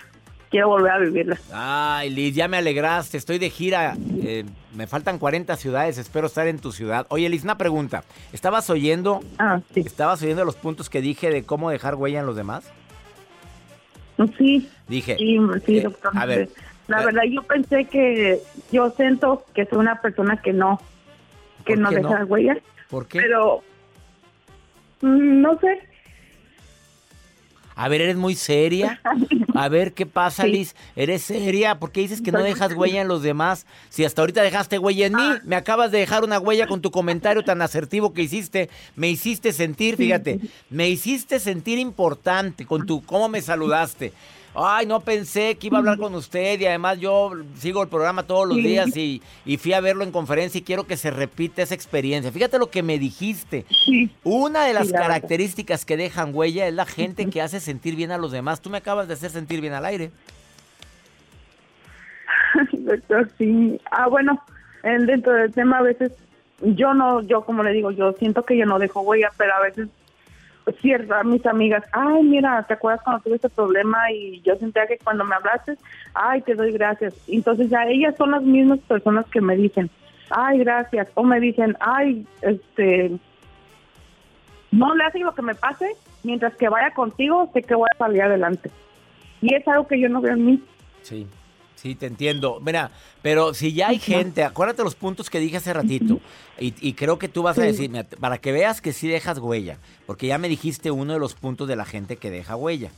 quiero 0.53 0.69
volver 0.69 0.93
a 0.93 0.99
vivirla. 0.99 1.39
Ay, 1.53 2.11
Liz, 2.11 2.37
ya 2.37 2.47
me 2.47 2.59
alegraste. 2.59 3.17
Estoy 3.17 3.39
de 3.39 3.51
gira. 3.51 3.97
Eh, 4.23 4.45
me 4.77 4.87
faltan 4.87 5.19
40 5.19 5.57
ciudades. 5.57 5.97
Espero 5.99 6.27
estar 6.29 6.47
en 6.47 6.59
tu 6.59 6.71
ciudad. 6.71 7.07
Oye, 7.09 7.29
Liz, 7.29 7.43
una 7.43 7.57
pregunta. 7.59 8.05
¿Estabas 8.33 8.69
oyendo? 8.71 9.23
Ah, 9.39 9.61
sí. 9.75 9.81
¿Estabas 9.81 10.23
oyendo 10.23 10.45
los 10.45 10.55
puntos 10.55 10.91
que 10.91 11.01
dije 11.01 11.31
de 11.31 11.43
cómo 11.45 11.71
dejar 11.71 11.95
huella 11.95 12.21
en 12.21 12.27
los 12.27 12.37
demás? 12.37 12.71
Sí. 14.39 14.69
Dije. 14.87 15.17
Sí, 15.17 15.39
sí 15.67 15.79
eh, 15.79 15.83
doctor. 15.83 16.13
a 16.15 16.27
ver. 16.27 16.51
La 16.87 17.03
verdad, 17.03 17.23
yo 17.29 17.43
pensé 17.43 17.87
que 17.87 18.39
yo 18.71 18.91
siento 18.91 19.47
que 19.55 19.65
soy 19.65 19.79
una 19.79 20.01
persona 20.03 20.37
que 20.43 20.53
no, 20.53 20.81
que 21.65 21.75
¿Por 21.75 21.83
no 21.83 21.91
deja 21.91 22.19
no? 22.21 22.27
huella. 22.27 22.59
¿Por 22.91 23.07
qué? 23.09 23.21
Pero 23.21 23.63
mm, 25.01 25.41
no 25.41 25.59
sé. 25.59 25.89
A 27.83 27.89
ver, 27.89 28.01
¿eres 28.01 28.17
muy 28.17 28.37
seria? 28.37 29.01
A 29.55 29.69
ver, 29.69 29.93
¿qué 29.93 30.07
pasa, 30.07 30.45
Sí. 30.45 30.51
Liz? 30.53 30.75
¿Eres 30.95 31.23
seria? 31.23 31.79
¿Por 31.81 31.91
qué 31.91 32.01
dices 32.01 32.23
que 32.23 32.31
no 32.33 32.43
dejas 32.43 32.73
huella 32.75 33.01
en 33.03 33.09
los 33.09 33.23
demás? 33.23 33.67
Si 33.91 34.05
hasta 34.05 34.23
ahorita 34.23 34.41
dejaste 34.43 34.79
huella 34.79 35.07
en 35.07 35.15
mí, 35.15 35.23
Ah. 35.23 35.41
me 35.45 35.57
acabas 35.57 35.91
de 35.91 35.99
dejar 35.99 36.23
una 36.25 36.39
huella 36.39 36.67
con 36.69 36.81
tu 36.81 36.91
comentario 36.93 37.43
tan 37.43 37.61
asertivo 37.61 38.15
que 38.15 38.23
hiciste. 38.23 38.71
Me 38.95 39.11
hiciste 39.11 39.53
sentir, 39.53 39.97
fíjate, 39.97 40.39
me 40.71 40.89
hiciste 40.89 41.41
sentir 41.41 41.79
importante 41.79 42.67
con 42.67 42.87
tu 42.87 43.03
cómo 43.03 43.29
me 43.29 43.43
saludaste. 43.43 44.13
Ay, 44.55 44.85
no 44.87 45.01
pensé 45.01 45.57
que 45.57 45.69
iba 45.69 45.79
a 45.79 45.81
hablar 45.81 45.97
con 45.99 46.15
usted 46.15 46.61
y 46.61 46.67
además 46.67 46.99
yo 47.01 47.33
sigo 47.57 47.83
el 47.83 47.89
programa 47.89 48.23
todos 48.25 48.47
los 48.47 48.59
Sí. 48.59 48.63
días 48.63 48.95
y, 48.97 49.23
y 49.47 49.57
fui 49.57 49.73
a 49.73 49.81
verlo 49.81 50.05
en 50.05 50.13
conferencia 50.13 50.59
y 50.59 50.63
quiero 50.63 50.87
que 50.87 50.99
se 50.99 51.11
repita 51.11 51.63
esa 51.63 51.75
experiencia. 51.75 52.31
Fíjate 52.31 52.59
lo 52.59 52.69
que 52.69 52.83
me 52.83 52.99
dijiste. 52.99 53.65
Sí. 53.87 54.11
Una 54.25 54.65
de 54.67 54.75
las 54.75 54.89
Sí, 54.89 54.93
características 54.93 55.85
que 55.87 55.97
dejan 55.97 56.35
huella 56.35 56.67
es 56.69 56.75
la 56.75 56.85
gente 56.85 57.31
que 57.31 57.41
hace 57.41 57.61
sentir 57.61 57.97
bien 57.97 58.11
a 58.13 58.19
los 58.19 58.31
demás. 58.31 58.61
Tú 58.61 58.69
me 58.69 58.79
acabas 58.79 59.09
de 59.09 59.15
hacer 59.15 59.31
sentir 59.31 59.61
bien 59.63 59.73
al 59.73 59.87
aire. 59.87 60.11
Doctor, 62.73 63.31
sí. 63.39 63.81
Ah, 63.91 64.09
bueno, 64.09 64.43
en- 64.83 65.07
dentro 65.07 65.33
del 65.33 65.53
tema 65.53 65.79
a 65.79 65.83
veces 65.83 66.13
yo 66.61 66.95
no, 66.95 67.23
yo 67.23 67.45
como 67.45 67.63
le 67.63 67.73
digo, 67.73 67.91
yo 67.91 68.13
siento 68.13 68.43
que 68.45 68.57
yo 68.57 68.67
no 68.67 68.79
dejo 68.79 69.01
huella, 69.01 69.31
pero 69.37 69.55
a 69.55 69.61
veces 69.63 69.89
cierto, 70.81 71.15
mis 71.25 71.45
amigas, 71.47 71.85
ay, 71.93 72.23
mira, 72.23 72.63
¿te 72.63 72.75
acuerdas 72.75 73.03
cuando 73.03 73.23
tuve 73.23 73.37
este 73.37 73.49
problema 73.49 74.11
y 74.13 74.41
yo 74.43 74.57
sentía 74.57 74.87
que 74.87 74.99
cuando 74.99 75.25
me 75.25 75.35
hablaste, 75.35 75.77
ay, 76.15 76.43
te 76.43 76.55
doy 76.55 76.73
gracias? 76.73 77.15
Entonces 77.29 77.69
ya 77.69 77.85
ellas 77.87 78.15
son 78.17 78.31
las 78.31 78.43
mismas 78.43 78.79
personas 78.81 79.27
que 79.27 79.41
me 79.41 79.57
dicen, 79.57 79.91
ay, 80.31 80.59
gracias, 80.59 81.09
o 81.15 81.25
me 81.25 81.41
dicen, 81.41 81.77
ay, 81.81 82.27
este, 82.43 83.13
no 84.71 84.95
le 84.95 85.05
hacen 85.05 85.25
lo 85.25 85.35
que 85.35 85.43
me 85.43 85.55
pase, 85.55 85.97
mientras 86.23 86.55
que 86.57 86.69
vaya 86.69 86.93
contigo, 86.95 87.51
sé 87.53 87.63
que 87.63 87.75
voy 87.75 87.89
a 87.95 87.99
salir 87.99 88.23
adelante. 88.23 88.71
Y 89.41 89.55
es 89.55 89.67
algo 89.67 89.89
que 89.89 89.99
yo 89.99 90.09
no 90.09 90.21
veo 90.21 90.35
en 90.35 90.47
mí. 90.47 90.63
Sí, 91.03 91.27
sí, 91.83 91.97
te 91.97 92.07
entiendo. 92.07 92.61
Mira, 92.61 92.93
pero 93.23 93.55
si 93.55 93.73
ya 93.73 93.89
hay 93.89 93.99
gente, 93.99 94.45
acuérdate 94.45 94.85
los 94.85 94.95
puntos 94.95 95.29
que 95.29 95.41
dije 95.41 95.57
hace 95.57 95.73
ratito. 95.73 96.21
Y, 96.59 96.75
y 96.81 96.93
creo 96.93 97.19
que 97.19 97.29
tú 97.29 97.43
vas 97.43 97.59
a 97.59 97.63
decir, 97.63 97.91
mira, 97.91 98.05
para 98.05 98.39
que 98.39 98.53
veas 98.53 98.81
que 98.81 98.93
sí 98.93 99.09
dejas 99.09 99.39
huella, 99.39 99.79
porque 100.07 100.29
ya 100.29 100.39
me 100.39 100.49
dijiste 100.49 100.91
uno 100.91 101.13
de 101.13 101.19
los 101.19 101.35
puntos 101.35 101.67
de 101.67 101.77
la 101.77 101.85
gente 101.85 102.17
que 102.17 102.31
deja 102.31 102.55
huella. 102.55 102.91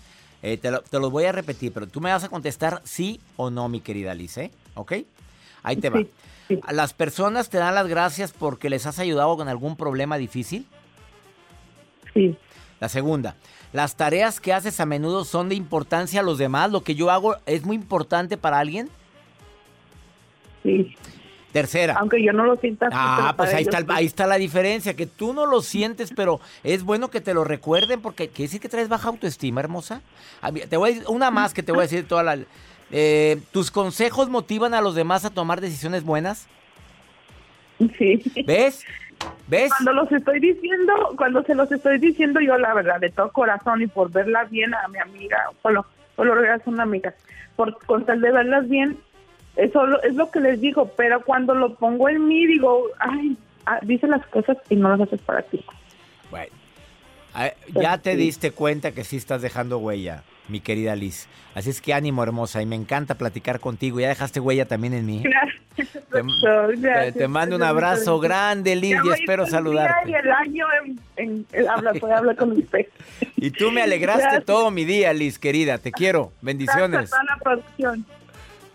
Eh, 0.42 0.58
te, 0.58 0.70
lo, 0.70 0.82
te 0.82 0.98
los 0.98 1.10
voy 1.10 1.24
a 1.24 1.32
repetir, 1.32 1.72
pero 1.72 1.86
tú 1.86 2.02
me 2.02 2.12
vas 2.12 2.22
a 2.24 2.28
contestar 2.28 2.82
sí 2.84 3.18
o 3.36 3.48
no, 3.48 3.70
mi 3.70 3.80
querida 3.80 4.12
Liz, 4.14 4.36
¿eh? 4.36 4.50
¿Ok? 4.74 4.92
Ahí 5.62 5.76
te 5.76 5.88
va. 5.88 6.00
Sí, 6.00 6.10
sí. 6.48 6.60
¿A 6.62 6.74
¿Las 6.74 6.92
personas 6.92 7.48
te 7.48 7.56
dan 7.56 7.74
las 7.74 7.88
gracias 7.88 8.32
porque 8.32 8.68
les 8.68 8.84
has 8.84 8.98
ayudado 8.98 9.34
con 9.38 9.48
algún 9.48 9.76
problema 9.76 10.18
difícil? 10.18 10.66
Sí. 12.12 12.36
La 12.84 12.90
segunda, 12.90 13.34
¿las 13.72 13.96
tareas 13.96 14.40
que 14.42 14.52
haces 14.52 14.78
a 14.78 14.84
menudo 14.84 15.24
son 15.24 15.48
de 15.48 15.54
importancia 15.54 16.20
a 16.20 16.22
los 16.22 16.36
demás? 16.36 16.70
¿Lo 16.70 16.82
que 16.82 16.94
yo 16.94 17.10
hago 17.10 17.34
es 17.46 17.64
muy 17.64 17.76
importante 17.76 18.36
para 18.36 18.58
alguien? 18.58 18.90
Sí, 20.62 20.94
Tercera. 21.50 21.94
aunque 21.98 22.22
yo 22.22 22.34
no 22.34 22.44
lo 22.44 22.56
sienta. 22.56 22.90
Ah, 22.92 23.32
pues 23.38 23.54
ahí 23.54 23.62
está, 23.62 23.78
sí. 23.78 23.86
ahí 23.88 24.04
está 24.04 24.26
la 24.26 24.36
diferencia, 24.36 24.92
que 24.92 25.06
tú 25.06 25.32
no 25.32 25.46
lo 25.46 25.62
sientes, 25.62 26.12
pero 26.14 26.42
es 26.62 26.82
bueno 26.82 27.08
que 27.08 27.22
te 27.22 27.32
lo 27.32 27.42
recuerden 27.42 28.02
porque 28.02 28.28
quiere 28.28 28.48
decir 28.48 28.60
que 28.60 28.68
traes 28.68 28.90
baja 28.90 29.08
autoestima, 29.08 29.62
hermosa. 29.62 30.02
Te 30.68 30.76
voy 30.76 30.90
a 30.90 30.92
decir 30.92 31.08
una 31.08 31.30
más 31.30 31.54
que 31.54 31.62
te 31.62 31.72
voy 31.72 31.78
a 31.78 31.82
decir 31.84 32.06
toda 32.06 32.22
la... 32.22 32.38
eh, 32.90 33.40
¿Tus 33.50 33.70
consejos 33.70 34.28
motivan 34.28 34.74
a 34.74 34.82
los 34.82 34.94
demás 34.94 35.24
a 35.24 35.30
tomar 35.30 35.62
decisiones 35.62 36.04
buenas? 36.04 36.48
Sí. 37.96 38.22
¿Ves? 38.44 38.84
¿Ves? 39.48 39.70
Cuando 39.72 39.92
los 39.92 40.12
estoy 40.12 40.40
diciendo, 40.40 40.92
cuando 41.16 41.42
se 41.42 41.54
los 41.54 41.70
estoy 41.70 41.98
diciendo 41.98 42.40
yo 42.40 42.56
la 42.58 42.72
verdad, 42.74 42.98
de 43.00 43.10
todo 43.10 43.30
corazón 43.30 43.82
y 43.82 43.86
por 43.86 44.10
verla 44.10 44.44
bien 44.44 44.74
a 44.74 44.88
mi 44.88 44.98
amiga, 44.98 45.38
por 45.62 45.72
lo, 45.72 45.86
por 46.16 46.26
lo 46.26 46.34
regular 46.34 46.62
son 46.64 46.80
amigas, 46.80 47.14
por 47.56 47.78
con 47.84 48.04
tal 48.06 48.20
de 48.20 48.32
verlas 48.32 48.68
bien, 48.68 48.96
eso 49.56 49.86
lo- 49.86 50.02
es 50.02 50.14
lo 50.14 50.30
que 50.30 50.40
les 50.40 50.60
digo, 50.60 50.90
pero 50.96 51.22
cuando 51.22 51.54
lo 51.54 51.74
pongo 51.74 52.08
en 52.08 52.26
mí 52.26 52.46
digo, 52.46 52.86
ay, 52.98 53.36
ah, 53.66 53.78
dice 53.82 54.06
las 54.06 54.26
cosas 54.26 54.56
y 54.70 54.76
no 54.76 54.88
las 54.88 55.00
haces 55.06 55.20
para 55.20 55.42
ti. 55.42 55.64
Bueno, 56.30 56.52
ya 57.74 57.98
te 57.98 58.16
diste 58.16 58.50
cuenta 58.52 58.92
que 58.92 59.04
sí 59.04 59.16
estás 59.16 59.42
dejando 59.42 59.78
huella, 59.78 60.22
mi 60.48 60.60
querida 60.60 60.94
Liz. 60.96 61.28
Así 61.54 61.70
es 61.70 61.80
que 61.80 61.92
ánimo, 61.94 62.22
hermosa, 62.22 62.62
y 62.62 62.66
me 62.66 62.76
encanta 62.76 63.14
platicar 63.16 63.60
contigo. 63.60 64.00
Ya 64.00 64.08
dejaste 64.08 64.40
huella 64.40 64.66
también 64.66 64.94
en 64.94 65.06
mí. 65.06 65.20
Gracias, 65.22 65.62
Te, 67.14 67.28
mando 67.28 67.56
un 67.56 67.62
abrazo 67.62 68.18
grande, 68.20 68.76
Liz, 68.76 68.92
Ya 68.92 68.96
y 68.96 69.00
voy 69.08 69.14
espero 69.18 69.46
saludarte. 69.46 70.10
Y 70.10 70.14
el 70.14 70.30
año 70.30 70.66
en, 70.84 71.00
en- 71.16 71.46
en 71.52 71.68
hablar, 71.68 71.96
hablar 72.16 72.36
con 72.36 72.52
usted. 72.52 72.86
Y 73.36 73.50
tú 73.50 73.70
me 73.70 73.82
alegraste 73.82 74.22
Gracias. 74.22 74.44
todo 74.44 74.70
mi 74.70 74.84
día, 74.84 75.12
Liz, 75.12 75.38
querida. 75.38 75.78
Te 75.78 75.90
quiero. 75.92 76.32
Bendiciones. 76.40 77.10
Gracias 77.10 77.12
a 77.12 77.16
toda 77.16 77.24
la 77.24 77.42
producción. 77.42 78.06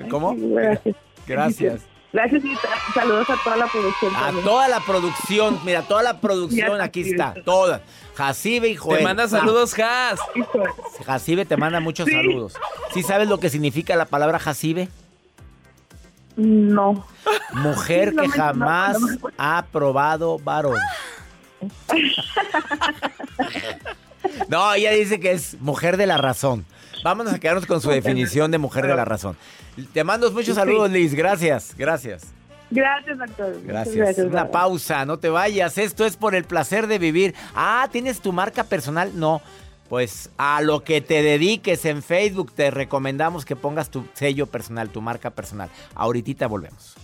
¿Cómo? 0.10 0.36
Gracias. 0.38 0.96
Gracias. 1.27 1.82
Gracias 2.12 2.44
y 2.44 2.56
saludos 2.96 3.29
a 3.29 3.36
toda 3.44 3.56
la 3.58 3.68
producción. 3.68 4.15
A 4.15 4.32
toda 4.44 4.68
la 4.68 4.79
producción, 4.79 5.60
mira, 5.63 5.84
toda 5.84 6.01
la 6.01 6.20
producción, 6.20 6.82
aquí 6.82 7.01
está, 7.01 7.36
toda. 7.46 7.82
Jacibe 8.15 8.68
y 8.70 8.75
Joel. 8.75 8.98
Te 8.98 9.03
manda 9.03 9.27
saludos, 9.27 9.75
Has. 9.77 10.20
Hijo, 10.36 10.63
Ah, 10.65 11.03
Jacibe 11.06 11.46
te 11.46 11.56
manda 11.56 11.79
muchos 11.79 12.08
Sí. 12.08 12.13
saludos. 12.13 12.53
¿Sí 12.96 13.03
sabes 13.03 13.29
lo 13.29 13.39
que 13.39 13.50
significa 13.51 13.96
la 13.96 14.06
palabra 14.06 14.39
Jacibe? 14.39 14.89
No. 16.39 17.05
Mujer 17.53 18.13
No 18.13 18.22
que 18.24 18.27
me- 18.29 18.34
jamás 18.34 19.00
no 19.00 19.08
ha 19.38 19.65
probado 19.72 20.39
varón. 20.39 20.77
No, 24.48 24.74
ella 24.74 24.91
dice 24.91 25.19
que 25.19 25.31
es 25.31 25.60
mujer 25.60 25.98
de 25.98 26.05
la 26.05 26.17
razón. 26.17 26.65
Vámonos 27.03 27.34
a 27.34 27.39
quedarnos 27.39 27.65
con 27.65 27.81
su 27.81 27.89
definición 27.89 28.51
de 28.51 28.58
mujer 28.58 28.86
de 28.88 28.96
la 28.96 29.05
razón. 29.05 29.38
Te 29.93 30.03
mando 30.03 30.29
muchos 30.31 30.55
saludos, 30.55 30.89
Liz. 30.91 31.13
Gracias, 31.13 31.74
gracias. 31.77 32.24
Gracias, 32.69 33.17
doctor. 33.17 33.55
Muchas 33.63 33.96
Gracias. 33.96 34.17
Una 34.25 34.51
pausa, 34.51 35.05
no 35.05 35.17
te 35.17 35.29
vayas. 35.29 35.77
Esto 35.77 36.05
es 36.05 36.17
por 36.17 36.36
el 36.36 36.43
placer 36.43 36.88
de 36.88 37.00
vivir. 37.00 37.34
Ah, 37.55 37.88
¿tienes 37.91 38.19
tu 38.19 38.31
marca 38.34 38.63
personal? 38.63 39.12
No. 39.15 39.41
Pues 39.89 40.29
a 40.38 40.62
lo 40.62 40.84
que 40.84 41.01
te 41.01 41.24
dediques 41.24 41.84
en 41.86 42.03
Facebook, 42.03 42.51
te 42.53 42.69
recomendamos 42.69 43.43
que 43.43 43.55
pongas 43.55 43.89
tu 43.89 44.05
sello 44.13 44.46
personal, 44.46 44.89
tu 44.89 45.01
marca 45.01 45.31
personal. 45.31 45.69
Ahorita 45.96 46.48
volvemos. 46.48 46.96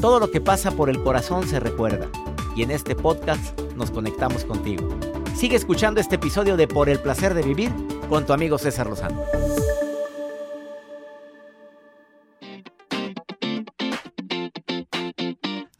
Todo 0.00 0.20
lo 0.20 0.30
que 0.30 0.40
pasa 0.40 0.70
por 0.70 0.88
el 0.88 1.02
corazón 1.02 1.46
se 1.46 1.60
recuerda. 1.60 2.08
Y 2.56 2.62
en 2.62 2.70
este 2.70 2.94
podcast 2.94 3.60
nos 3.76 3.90
conectamos 3.90 4.44
contigo. 4.44 4.88
Sigue 5.36 5.56
escuchando 5.56 6.00
este 6.00 6.16
episodio 6.16 6.56
de 6.56 6.66
Por 6.66 6.88
el 6.88 6.98
placer 6.98 7.34
de 7.34 7.42
vivir 7.42 7.70
con 8.08 8.24
tu 8.24 8.32
amigo 8.32 8.58
César 8.58 8.88
Lozano. 8.88 9.22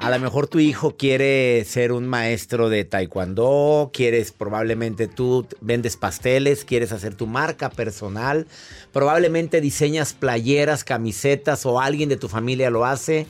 A 0.09 0.11
lo 0.11 0.21
mejor 0.21 0.47
tu 0.47 0.59
hijo 0.59 0.97
quiere 0.97 1.63
ser 1.67 1.93
un 1.93 2.09
maestro 2.09 2.71
de 2.71 2.87
taekwondo, 2.87 3.91
quieres 3.93 4.33
probablemente 4.33 5.07
tú 5.07 5.47
vendes 5.61 5.99
pasteles, 5.99 6.65
quieres 6.65 6.93
hacer 6.93 7.15
tu 7.15 7.27
marca 7.27 7.69
personal, 7.69 8.47
probablemente 8.91 9.61
diseñas 9.61 10.15
playeras, 10.15 10.83
camisetas 10.83 11.67
o 11.67 11.79
alguien 11.79 12.09
de 12.09 12.17
tu 12.17 12.27
familia 12.27 12.71
lo 12.71 12.87
hace. 12.87 13.27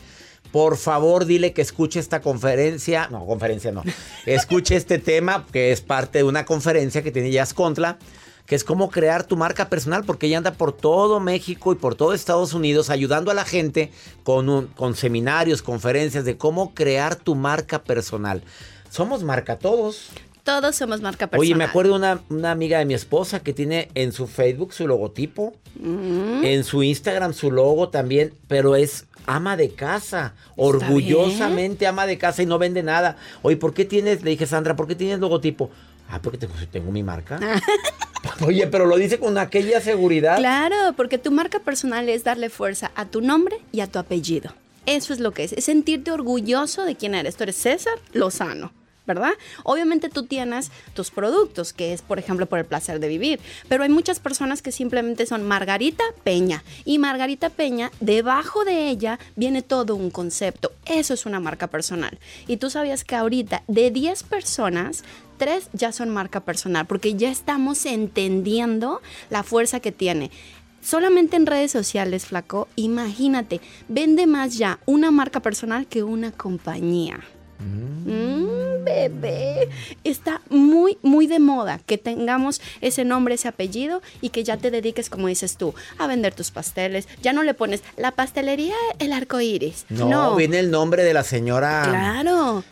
Por 0.53 0.77
favor, 0.77 1.25
dile 1.25 1.53
que 1.53 1.63
escuche 1.63 1.99
esta 1.99 2.21
conferencia, 2.21 3.09
no, 3.11 3.27
conferencia 3.27 3.73
no, 3.73 3.83
escuche 4.25 4.77
este 4.77 5.01
tema 5.01 5.49
que 5.51 5.73
es 5.73 5.81
parte 5.81 6.19
de 6.19 6.25
una 6.25 6.45
conferencia 6.45 7.03
que 7.03 7.11
tiene 7.11 7.33
Jazz 7.33 7.55
Contra 7.55 7.99
que 8.49 8.55
es 8.57 8.65
cómo 8.65 8.91
crear 8.91 9.25
tu 9.25 9.37
marca 9.37 9.69
personal, 9.69 10.05
porque 10.05 10.27
ella 10.27 10.39
anda 10.39 10.53
por 10.55 10.73
todo 10.73 11.21
México 11.21 11.71
y 11.73 11.77
por 11.77 11.95
todo 11.95 12.15
Estados 12.15 12.55
Unidos 12.55 12.89
ayudando 12.91 13.31
a 13.31 13.35
la 13.35 13.45
gente 13.45 13.93
con, 14.25 14.49
un- 14.49 14.67
con 14.69 14.97
seminarios, 14.97 15.61
conferencias 15.63 16.25
de 16.25 16.39
cómo 16.39 16.73
crear 16.75 17.15
tu 17.15 17.35
marca 17.35 17.83
personal. 17.85 18.43
Somos 18.91 19.23
marca 19.23 19.59
todos. 19.59 20.09
Todos 20.45 20.77
somos 20.77 21.03
marca 21.03 21.27
personal. 21.27 21.41
Oye, 21.47 21.55
me 21.55 21.65
acuerdo 21.65 21.93
de 21.93 21.99
una, 21.99 22.23
una 22.31 22.51
amiga 22.51 22.79
de 22.79 22.87
mi 22.87 22.95
esposa 22.95 23.41
que 23.41 23.53
tiene 23.53 23.91
en 23.95 24.13
su 24.13 24.27
Facebook 24.27 24.73
su 24.73 24.89
logotipo, 24.89 25.55
Mm. 25.79 26.43
en 26.45 26.65
su 26.65 26.83
Instagram 26.83 27.35
su 27.35 27.53
logo 27.53 27.91
también, 27.91 28.33
pero 28.49 28.75
es 28.77 29.05
ama 29.27 29.59
de 29.59 29.75
casa, 29.75 30.33
orgullosamente 30.57 31.87
ama 31.87 32.07
de 32.07 32.19
casa 32.19 32.43
y 32.43 32.47
no 32.47 32.59
vende 32.59 32.83
nada. 32.83 33.17
Oye, 33.43 33.57
¿por 33.59 33.75
qué 33.75 33.85
tienes, 33.85 34.23
le 34.23 34.31
dije 34.31 34.47
Sandra, 34.47 34.75
¿por 34.75 34.87
qué 34.87 34.95
tienes 34.95 35.19
logotipo? 35.21 35.71
Ah, 36.09 36.21
porque 36.23 36.39
tengo, 36.39 36.55
tengo 36.71 36.91
mi 36.91 37.03
marca. 37.03 37.39
Oye, 38.47 38.67
pero 38.67 38.87
lo 38.87 38.97
dice 38.97 39.19
con 39.19 39.39
aquella 39.39 39.81
seguridad. 39.81 40.39
Claro, 40.39 40.77
porque 40.97 41.19
tu 41.19 41.31
marca 41.31 41.61
personal 41.61 42.09
es 42.09 42.25
darle 42.25 42.51
fuerza 42.51 42.91
a 42.95 43.07
tu 43.07 43.21
nombre 43.21 43.59
y 43.73 43.81
a 43.81 43.87
tu 43.87 43.99
apellido. 43.99 44.53
Eso 44.87 45.13
es 45.13 45.21
lo 45.21 45.33
que 45.33 45.45
es, 45.45 45.53
es 45.53 45.65
sentirte 45.65 46.11
orgulloso 46.11 46.85
de 46.85 46.97
quién 46.97 47.15
eres. 47.15 47.37
Tú 47.37 47.45
eres 47.45 47.57
César 47.57 47.95
Lozano. 48.13 48.73
¿Verdad? 49.07 49.33
Obviamente 49.65 50.11
tú 50.11 50.25
tienes 50.25 50.71
tus 50.93 51.11
productos, 51.11 51.73
que 51.73 51.95
es, 51.95 52.03
por 52.03 52.19
ejemplo, 52.19 52.45
por 52.45 52.59
el 52.59 52.67
placer 52.67 53.01
de 53.01 53.09
vivir, 53.09 53.41
pero 53.67 53.83
hay 53.83 53.89
muchas 53.89 54.21
personas 54.21 54.61
que 54.61 54.71
simplemente 54.71 55.25
son 55.25 55.49
Margarita 55.49 56.05
Peña. 56.25 56.63
Y 56.85 56.99
Margarita 56.99 57.49
Peña, 57.49 57.91
debajo 58.01 58.67
de 58.67 58.91
ella 58.91 59.19
viene 59.35 59.63
todo 59.63 59.97
un 59.97 60.11
concepto. 60.11 60.73
Eso 60.85 61.15
es 61.15 61.25
una 61.25 61.41
marca 61.41 61.69
personal. 61.69 62.19
Y 62.47 62.59
tú 62.59 62.69
sabías 62.69 63.03
que 63.03 63.17
ahorita 63.17 63.63
de 63.67 63.91
10 63.91 64.25
personas, 64.25 65.05
tres 65.39 65.69
ya 65.73 65.93
son 65.93 66.11
marca 66.11 66.41
personal, 66.41 66.87
porque 66.87 67.15
ya 67.15 67.31
estamos 67.31 67.87
entendiendo 67.87 69.01
la 69.31 69.43
fuerza 69.43 69.81
que 69.81 69.93
tiene. 69.93 70.31
Solamente 70.83 71.37
en 71.37 71.47
redes 71.47 71.73
sociales, 71.73 72.27
flaco, 72.27 72.69
imagínate, 72.77 73.61
vende 73.89 74.27
más 74.27 74.57
ya 74.59 74.79
una 74.87 75.11
marca 75.11 75.41
personal 75.41 75.87
que 75.87 76.03
una 76.03 76.33
compañía. 76.33 77.21
Mm, 77.61 78.85
bebé, 78.85 79.69
está 80.05 80.41
muy, 80.49 80.97
muy 81.03 81.27
de 81.27 81.41
moda 81.41 81.81
que 81.85 81.99
tengamos 81.99 82.61
ese 82.81 83.05
nombre, 83.05 83.35
ese 83.35 83.49
apellido 83.49 84.01
y 84.21 84.31
que 84.31 84.45
ya 84.45 84.57
te 84.57 84.71
dediques, 84.71 85.11
como 85.11 85.27
dices 85.27 85.57
tú, 85.57 85.75
a 85.99 86.07
vender 86.07 86.35
tus 86.35 86.53
pasteles. 86.53 87.09
Ya 87.21 87.33
no 87.33 87.43
le 87.43 87.55
pones 87.55 87.83
la 87.97 88.13
pastelería 88.13 88.77
El 89.01 89.13
Arco 89.13 89.41
Iris. 89.41 89.87
No, 89.89 90.09
No, 90.09 90.37
viene 90.37 90.61
el 90.61 90.71
nombre 90.71 91.03
de 91.03 91.15
la 91.15 91.25
señora 91.25 91.83
claro. 91.89 92.63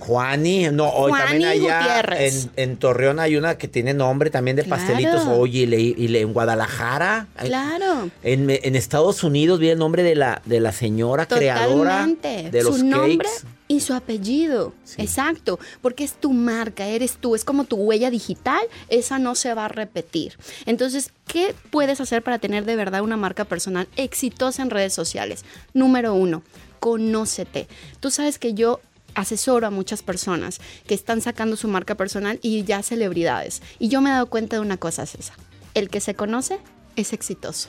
Juani. 0.00 0.68
No, 0.70 0.88
hoy 0.88 1.10
Juani 1.10 1.44
también 1.44 1.48
allá 1.48 2.00
en, 2.18 2.50
en 2.56 2.76
Torreón 2.76 3.20
hay 3.20 3.36
una 3.36 3.56
que 3.56 3.68
tiene 3.68 3.94
nombre 3.94 4.30
también 4.30 4.56
de 4.56 4.64
Claro. 4.64 4.82
pastelitos. 4.82 5.26
Oye, 5.28 5.60
y, 5.60 5.66
le- 5.66 5.80
y 5.80 6.08
le- 6.08 6.22
en 6.22 6.32
Guadalajara. 6.32 7.28
Claro. 7.36 8.10
En, 8.22 8.50
en 8.50 8.76
Estados 8.76 9.22
Unidos 9.22 9.60
viene 9.60 9.74
el 9.74 9.78
nombre 9.78 10.02
de 10.02 10.14
la, 10.16 10.42
de 10.44 10.60
la 10.60 10.72
señora 10.72 11.26
creadora 11.26 12.06
de 12.22 12.62
los 12.64 12.78
su 12.78 12.84
nombre 12.86 13.28
cakes. 13.28 13.46
y 13.68 13.80
su 13.80 13.94
apellido. 13.94 14.72
Sí. 14.84 15.02
Exacto. 15.02 15.58
Porque 15.82 16.02
es 16.04 16.14
tu 16.14 16.32
marca, 16.32 16.86
eres 16.88 17.16
tú. 17.20 17.34
Es 17.34 17.44
como 17.44 17.64
tu 17.64 17.76
huella 17.76 18.10
digital. 18.10 18.60
Esa 18.88 19.18
no 19.18 19.34
se 19.34 19.54
va 19.54 19.66
a 19.66 19.68
repetir. 19.68 20.36
Entonces, 20.66 21.10
¿qué 21.26 21.54
puedes 21.70 22.00
hacer 22.00 22.22
para 22.22 22.38
tener 22.38 22.64
de 22.64 22.74
verdad 22.76 23.02
una 23.02 23.16
marca 23.16 23.44
personal 23.44 23.86
exitosa 23.96 24.62
en 24.62 24.70
redes 24.70 24.92
sociales? 24.92 25.44
Número 25.74 26.14
uno, 26.14 26.42
conócete. 26.80 27.68
Tú 28.00 28.10
sabes 28.10 28.38
que 28.38 28.54
yo 28.54 28.80
asesoro 29.14 29.66
a 29.66 29.70
muchas 29.70 30.02
personas 30.02 30.60
que 30.86 30.94
están 30.94 31.20
sacando 31.20 31.56
su 31.56 31.68
marca 31.68 31.94
personal 31.96 32.38
y 32.42 32.64
ya 32.64 32.82
celebridades. 32.82 33.62
Y 33.78 33.88
yo 33.88 34.00
me 34.00 34.10
he 34.10 34.12
dado 34.12 34.26
cuenta 34.26 34.56
de 34.56 34.62
una 34.62 34.76
cosa, 34.76 35.06
César. 35.06 35.36
El 35.74 35.88
que 35.88 36.00
se 36.00 36.14
conoce 36.14 36.58
es 36.96 37.12
exitoso. 37.12 37.68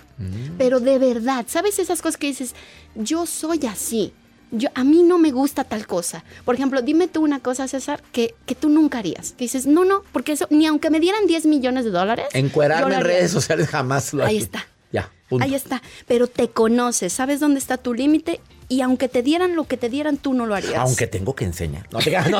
Pero 0.58 0.80
de 0.80 0.98
verdad, 1.00 1.46
¿sabes 1.48 1.80
esas 1.80 2.02
cosas 2.02 2.18
que 2.18 2.28
dices? 2.28 2.56
Yo 2.96 3.26
soy 3.26 3.66
así. 3.68 4.14
Yo, 4.54 4.68
a 4.76 4.84
mí 4.84 5.02
no 5.04 5.18
me 5.18 5.32
gusta 5.32 5.64
tal 5.64 5.88
cosa. 5.88 6.26
Por 6.44 6.56
ejemplo, 6.56 6.82
dime 6.82 7.08
tú 7.08 7.22
una 7.24 7.40
cosa, 7.40 7.68
César, 7.70 8.04
que, 8.12 8.36
que 8.46 8.54
tú 8.56 8.68
nunca 8.70 9.00
harías. 9.00 9.32
Que 9.32 9.46
dices, 9.46 9.66
no, 9.66 9.86
no, 9.86 10.04
porque 10.12 10.34
eso, 10.34 10.46
ni 10.50 10.66
aunque 10.68 10.90
me 10.90 11.00
dieran 11.00 11.26
10 11.26 11.46
millones 11.46 11.86
de 11.86 11.92
dólares. 11.92 12.26
Encuerarme 12.34 12.96
en 12.96 13.02
redes 13.02 13.32
sociales 13.32 13.70
jamás 13.70 14.14
lo 14.14 14.24
Ahí 14.24 14.36
haría. 14.36 14.42
está. 14.42 14.68
Ya, 14.92 15.10
punto. 15.30 15.46
Ahí 15.46 15.56
está. 15.56 15.82
Pero 16.08 16.28
te 16.28 16.50
conoces, 16.50 17.14
sabes 17.14 17.40
dónde 17.40 17.60
está 17.60 17.78
tu 17.78 17.94
límite 17.94 18.40
y 18.68 18.82
aunque 18.82 19.08
te 19.08 19.22
dieran 19.24 19.56
lo 19.56 19.66
que 19.66 19.78
te 19.78 19.90
dieran, 19.90 20.18
tú 20.18 20.34
no 20.34 20.46
lo 20.46 20.56
harías. 20.56 20.76
Aunque 20.78 21.08
tengo 21.08 21.36
que 21.36 21.46
enseñar. 21.46 21.88
No 21.92 22.00
te 22.04 22.12
no. 22.30 22.40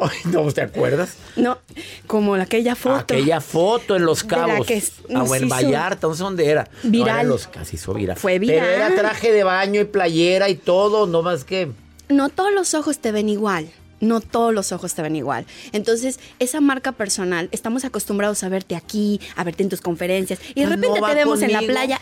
Ay, 0.00 0.18
no, 0.24 0.50
¿te 0.52 0.62
acuerdas? 0.62 1.14
No, 1.36 1.58
como 2.06 2.34
aquella 2.34 2.74
foto. 2.74 3.14
Aquella 3.14 3.40
foto 3.40 3.94
en 3.96 4.04
Los 4.04 4.24
Cabos. 4.24 4.66
que 4.66 4.82
Ah, 5.14 5.22
o 5.22 5.34
en 5.34 5.48
Vallarta, 5.48 6.08
no 6.08 6.14
sé 6.14 6.22
dónde 6.24 6.46
era. 6.48 6.68
No, 6.82 6.90
viral. 6.90 7.08
era 7.08 7.20
en 7.22 7.28
los 7.28 7.46
casi 7.46 7.76
hizo 7.76 7.94
viral. 7.94 8.16
Fue 8.16 8.40
Pero 8.40 8.52
era 8.64 8.88
viral. 8.88 8.94
traje 8.96 9.32
de 9.32 9.44
baño 9.44 9.80
y 9.80 9.84
playera 9.84 10.48
y 10.48 10.56
todo, 10.56 11.06
no 11.06 11.22
más 11.22 11.44
que. 11.44 11.70
no 12.08 12.28
todos 12.30 12.52
los 12.52 12.74
ojos 12.74 12.98
te 12.98 13.12
ven 13.12 13.28
igual. 13.28 13.70
No 14.02 14.20
todos 14.20 14.52
los 14.52 14.72
ojos 14.72 14.94
te 14.94 15.00
ven 15.00 15.16
igual. 15.16 15.46
Entonces, 15.72 16.18
esa 16.40 16.60
marca 16.60 16.92
personal, 16.92 17.48
estamos 17.52 17.84
acostumbrados 17.84 18.42
a 18.42 18.48
verte 18.50 18.76
aquí, 18.76 19.20
a 19.36 19.44
verte 19.44 19.62
en 19.62 19.68
tus 19.68 19.80
conferencias, 19.80 20.40
y 20.40 20.60
de 20.60 20.66
Pues 20.66 20.68
repente 20.70 21.00
no 21.00 21.06
te 21.06 21.14
vemos 21.14 21.40
en 21.40 21.52
la 21.52 21.60
playa. 21.60 22.00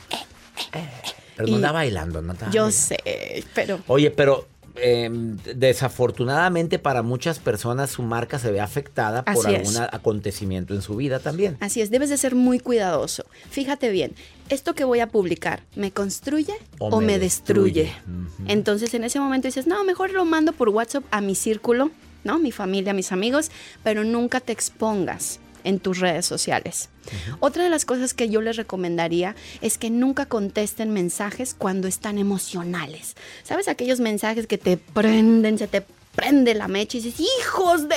eh, 0.73 0.89
Pero 1.37 1.47
Y- 1.49 1.51
no 1.53 1.57
anda 1.59 1.73
bailando, 1.73 2.21
no 2.23 2.33
yo 2.35 2.41
bailando. 2.41 2.71
sé, 2.73 3.45
pero 3.55 3.81
Oye, 3.87 4.11
pero 4.11 4.47
eh, 4.81 5.11
desafortunadamente 5.55 6.79
para 6.79 7.03
muchas 7.03 7.39
personas 7.39 7.91
su 7.91 8.03
marca 8.03 8.39
se 8.39 8.51
ve 8.51 8.61
afectada 8.61 9.25
por 9.25 9.47
algún 9.47 9.75
es. 9.75 9.81
acontecimiento 9.93 10.75
en 10.75 10.83
su 10.83 10.97
vida 10.97 11.19
también. 11.19 11.57
así 11.61 11.81
es, 11.81 11.91
debes 11.91 12.11
de 12.11 12.17
ser 12.17 12.35
muy 12.35 12.61
cuidadoso. 12.61 13.25
Fíjate 13.51 13.91
bien, 13.91 14.15
esto 14.49 14.75
que 14.75 14.85
voy 14.85 15.01
a 15.01 15.09
publicar, 15.09 15.63
¿me 15.77 15.93
construye 15.93 16.55
O 16.79 16.89
o, 16.89 17.01
me 17.01 17.19
destruye? 17.19 17.93
Entonces, 18.47 18.95
en 18.95 19.05
ese 19.05 19.21
momento 19.21 19.49
dices, 19.49 19.67
no, 19.67 19.85
mejor 19.85 20.13
lo 20.13 20.25
mando 20.25 20.53
por 20.53 20.69
WhatsApp 20.69 21.05
a 21.11 21.21
mi 21.21 21.35
círculo, 21.35 21.91
¿no? 22.25 22.39
Mi 22.39 22.53
familia, 22.53 22.93
mis 22.93 23.13
amigos, 23.13 23.51
pero 23.83 24.05
nunca 24.05 24.41
te 24.41 24.53
expongas 24.53 25.41
en 25.65 25.81
tus 25.81 25.99
redes 25.99 26.27
sociales. 26.27 26.89
Otra 27.41 27.65
de 27.65 27.71
las 27.71 27.85
cosas 27.85 28.15
que 28.15 28.29
yo 28.29 28.41
les 28.41 28.57
recomendaría 28.57 29.35
es 29.61 29.79
que 29.79 29.91
nunca 29.91 30.27
contesten 30.27 30.91
mensajes 30.91 31.55
cuando 31.55 31.89
están 31.89 32.19
emocionales. 32.19 33.17
¿Sabes 33.43 33.69
aquellos 33.69 34.01
mensajes 34.01 34.47
que 34.47 34.59
te 34.59 34.77
prenden, 34.77 35.59
se 35.59 35.67
te 35.67 35.85
prende 36.15 36.55
la 36.55 36.69
mecha 36.69 36.99
y 36.99 37.01
dices, 37.01 37.27
hijos 37.41 37.89
de... 37.89 37.97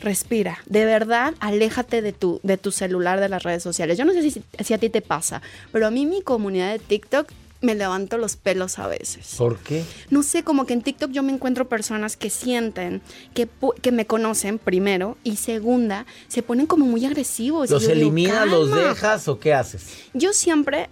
Respira, 0.00 0.58
de 0.66 0.84
verdad, 0.84 1.34
aléjate 1.40 2.02
de 2.02 2.12
tu, 2.12 2.38
de 2.44 2.56
tu 2.56 2.70
celular, 2.70 3.18
de 3.18 3.28
las 3.28 3.42
redes 3.42 3.64
sociales. 3.64 3.98
Yo 3.98 4.04
no 4.04 4.12
sé 4.12 4.30
si, 4.30 4.44
si 4.60 4.74
a 4.74 4.78
ti 4.78 4.90
te 4.90 5.02
pasa, 5.02 5.42
pero 5.72 5.88
a 5.88 5.90
mí 5.90 6.06
mi 6.06 6.22
comunidad 6.22 6.70
de 6.70 6.78
TikTok 6.78 7.28
me 7.60 7.74
levanto 7.74 8.18
los 8.18 8.36
pelos 8.36 8.78
a 8.78 8.86
veces. 8.86 9.34
¿Por 9.36 9.58
qué? 9.58 9.84
No 10.10 10.22
sé, 10.22 10.44
como 10.44 10.66
que 10.66 10.74
en 10.74 10.82
TikTok 10.82 11.10
yo 11.10 11.22
me 11.22 11.32
encuentro 11.32 11.68
personas 11.68 12.16
que 12.16 12.30
sienten 12.30 13.02
que, 13.34 13.48
que 13.82 13.92
me 13.92 14.06
conocen 14.06 14.58
primero 14.58 15.16
y 15.24 15.36
segunda, 15.36 16.06
se 16.28 16.42
ponen 16.42 16.66
como 16.66 16.86
muy 16.86 17.04
agresivos. 17.04 17.70
¿Los 17.70 17.88
eliminas, 17.88 18.46
los 18.48 18.70
dejas 18.74 19.28
o 19.28 19.38
qué 19.38 19.54
haces? 19.54 19.86
Yo 20.14 20.32
siempre 20.32 20.88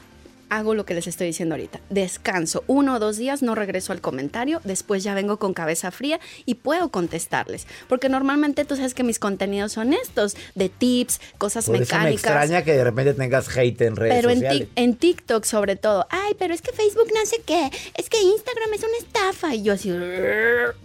hago 0.48 0.74
lo 0.74 0.86
que 0.86 0.94
les 0.94 1.06
estoy 1.06 1.26
diciendo 1.26 1.54
ahorita. 1.54 1.80
Descanso 1.90 2.62
uno 2.66 2.94
o 2.94 2.98
dos 2.98 3.16
días, 3.16 3.42
no 3.42 3.54
regreso 3.54 3.92
al 3.92 4.00
comentario, 4.00 4.60
después 4.64 5.02
ya 5.02 5.12
vengo 5.14 5.38
con 5.38 5.54
cabeza 5.54 5.90
fría 5.90 6.20
y 6.44 6.54
puedo 6.54 6.90
contestarles. 6.90 7.66
Porque 7.88 8.08
normalmente 8.08 8.64
tú 8.64 8.76
sabes 8.76 8.94
que 8.94 9.02
mis 9.02 9.18
contenidos 9.18 9.72
son 9.72 9.92
estos, 9.92 10.36
de 10.54 10.68
tips, 10.68 11.20
cosas 11.38 11.66
Por 11.66 11.76
eso 11.76 11.80
me 11.94 11.98
mecánicas. 12.00 12.24
extraña 12.24 12.62
que 12.64 12.72
de 12.74 12.84
repente 12.84 13.14
tengas 13.14 13.48
hate 13.56 13.80
en 13.82 13.96
redes 13.96 14.14
Pero 14.14 14.30
en, 14.30 14.36
sociales. 14.36 14.68
Tik- 14.68 14.72
en 14.76 14.94
TikTok 14.96 15.44
sobre 15.44 15.76
todo, 15.76 16.06
ay, 16.10 16.34
pero 16.38 16.54
es 16.54 16.62
que 16.62 16.72
Facebook 16.72 17.08
no 17.14 17.26
sé 17.26 17.42
qué, 17.44 17.70
es 17.96 18.08
que 18.08 18.20
Instagram 18.22 18.72
es 18.74 18.80
una 18.80 18.98
estafa. 18.98 19.54
Y 19.54 19.62
yo 19.62 19.72
así, 19.72 19.92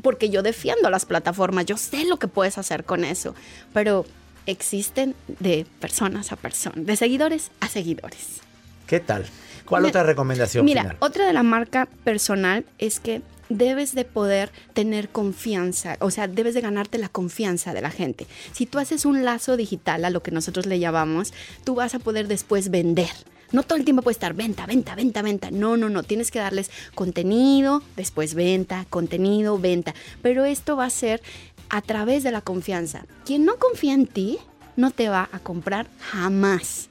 porque 0.02 0.30
yo 0.30 0.42
defiendo 0.42 0.90
las 0.90 1.06
plataformas, 1.06 1.66
yo 1.66 1.78
sé 1.78 2.06
lo 2.06 2.18
que 2.18 2.28
puedes 2.28 2.58
hacer 2.58 2.84
con 2.84 3.04
eso, 3.06 3.36
pero 3.74 4.06
existen 4.48 5.14
de 5.28 5.68
personas 5.80 6.32
a 6.32 6.36
personas, 6.36 6.86
de 6.86 6.96
seguidores 6.96 7.52
a 7.60 7.68
seguidores. 7.68 8.42
¿Qué 8.88 9.00
tal? 9.00 9.26
¿Cuál 9.72 9.86
otra 9.86 10.04
recomendación 10.04 10.66
Mira, 10.66 10.82
final? 10.84 10.98
otra 11.00 11.26
de 11.26 11.34
la 11.34 11.44
marca 11.44 11.88
personal 12.04 12.66
es 12.78 13.00
que 13.00 13.22
debes 13.50 13.96
de 13.96 14.06
poder 14.06 14.52
tener 14.74 15.10
confianza, 15.10 15.98
o 16.00 16.12
sea, 16.12 16.28
debes 16.28 16.54
de 16.54 16.62
ganarte 16.62 16.98
la 16.98 17.10
confianza 17.10 17.74
de 17.74 17.82
la 17.82 17.90
gente. 17.90 18.28
Si 18.52 18.66
tú 18.66 18.80
haces 18.80 19.06
un 19.06 19.24
lazo 19.26 19.58
digital, 19.58 20.06
a 20.06 20.10
lo 20.10 20.22
que 20.22 20.32
nosotros 20.32 20.66
le 20.66 20.80
llamamos, 20.80 21.34
tú 21.64 21.76
vas 21.76 21.96
a 21.96 22.00
poder 22.00 22.28
después 22.28 22.70
vender. 22.70 23.10
No 23.52 23.64
todo 23.64 23.78
el 23.78 23.84
tiempo 23.84 24.02
puede 24.02 24.14
estar 24.14 24.34
venta, 24.34 24.66
venta, 24.66 24.96
venta, 24.96 25.22
venta. 25.22 25.52
No, 25.52 25.76
no, 25.76 25.90
no. 25.90 26.04
Tienes 26.04 26.32
que 26.32 26.40
darles 26.40 26.72
contenido, 26.96 27.84
después 27.98 28.34
venta, 28.34 28.86
contenido, 28.90 29.58
venta. 29.58 29.94
Pero 30.22 30.46
esto 30.46 30.78
va 30.78 30.86
a 30.86 30.90
ser 30.90 31.22
a 31.70 31.82
través 31.82 32.24
de 32.24 32.32
la 32.32 32.42
confianza. 32.42 33.06
Quien 33.26 33.44
no 33.44 33.58
confía 33.58 33.94
en 33.94 34.08
ti, 34.08 34.38
no 34.78 34.92
te 34.92 35.10
va 35.10 35.28
a 35.34 35.40
comprar 35.40 35.88
jamás 36.00 36.91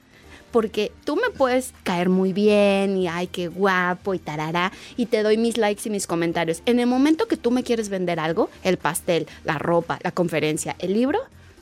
porque 0.51 0.91
tú 1.05 1.15
me 1.15 1.29
puedes 1.35 1.73
caer 1.83 2.09
muy 2.09 2.33
bien 2.33 2.97
y 2.97 3.07
ay, 3.07 3.27
qué 3.27 3.47
guapo 3.47 4.13
y 4.13 4.19
tarará, 4.19 4.71
y 4.97 5.07
te 5.07 5.23
doy 5.23 5.37
mis 5.37 5.57
likes 5.57 5.83
y 5.85 5.89
mis 5.89 6.07
comentarios. 6.07 6.61
En 6.65 6.79
el 6.79 6.87
momento 6.87 7.27
que 7.27 7.37
tú 7.37 7.51
me 7.51 7.63
quieres 7.63 7.89
vender 7.89 8.19
algo, 8.19 8.49
el 8.63 8.77
pastel, 8.77 9.27
la 9.43 9.57
ropa, 9.57 9.99
la 10.03 10.11
conferencia, 10.11 10.75
el 10.79 10.93
libro, 10.93 11.19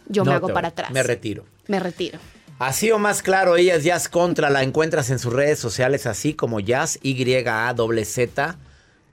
yo 0.08 0.25
me 0.25 0.34
hago 0.34 0.49
para 0.49 0.69
atrás. 0.69 0.91
Me 0.91 1.04
retiro. 1.04 1.45
Me 1.67 1.80
retiro. 1.80 2.19
Así 2.58 2.91
o 2.91 2.99
más 2.99 3.21
claro, 3.21 3.56
ella 3.56 3.75
es 3.75 3.86
Jazz 3.86 4.10
Contra, 4.10 4.49
la 4.49 4.63
encuentras 4.63 5.10
en 5.12 5.19
sus 5.19 5.32
redes 5.32 5.60
sociales 5.60 6.06
así 6.06 6.34
como 6.34 6.60
Jazz 6.60 6.99
Y-A-Z 7.02 8.58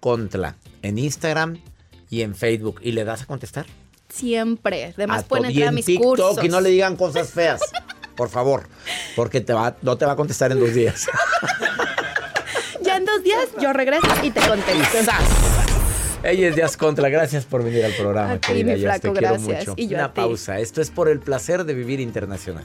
Contra, 0.01 0.57
en 0.83 0.99
Instagram 0.99 1.61
y 2.11 2.23
en 2.23 2.35
Facebook. 2.35 2.81
¿Y 2.83 2.91
le 2.93 3.05
das 3.05 3.23
a 3.23 3.27
contestar? 3.27 3.67
Siempre. 4.09 4.95
Además 4.97 5.25
pueden 5.25 5.47
entrar 5.47 5.69
a 5.69 5.73
mis 5.73 5.87
TikTok 5.87 6.17
cursos. 6.17 6.45
y 6.45 6.49
no 6.49 6.61
le 6.61 6.71
digan 6.71 6.97
cosas 6.97 7.31
feas, 7.31 7.61
por 8.17 8.29
favor, 8.29 8.69
porque 9.15 9.41
te 9.41 9.53
va, 9.53 9.77
no 9.83 9.97
te 9.97 10.05
va 10.07 10.13
a 10.13 10.17
contestar 10.17 10.51
en 10.53 10.61
dos 10.61 10.73
días. 10.75 11.07
Ya 12.83 12.99
en 12.99 13.05
dos 13.05 13.21
días 13.25 13.49
yo 13.61 13.73
regreso 13.73 14.07
y 14.23 14.31
te 14.31 14.39
contesto. 14.47 14.99
Ella 16.23 16.49
es 16.49 16.55
Jazz 16.57 16.77
Contra, 16.77 17.09
gracias 17.09 17.45
por 17.45 17.65
venir 17.65 17.85
al 17.85 17.93
programa, 17.95 18.33
A 18.35 18.39
ti, 18.39 18.47
querida 18.49 18.75
mi 18.75 18.81
Jazz, 18.81 19.01
te 19.01 19.11
flaco, 19.11 19.19
quiero 19.19 19.35
gracias. 19.35 19.69
mucho. 19.69 19.75
Y 19.77 19.89
yo 19.89 19.97
Una 19.97 20.05
a 20.05 20.13
ti. 20.13 20.21
pausa, 20.21 20.61
esto 20.61 20.81
es 20.81 20.91
por 20.91 21.09
el 21.09 21.19
placer 21.19 21.65
de 21.65 21.75
vivir 21.75 21.99
internacional. 21.99 22.65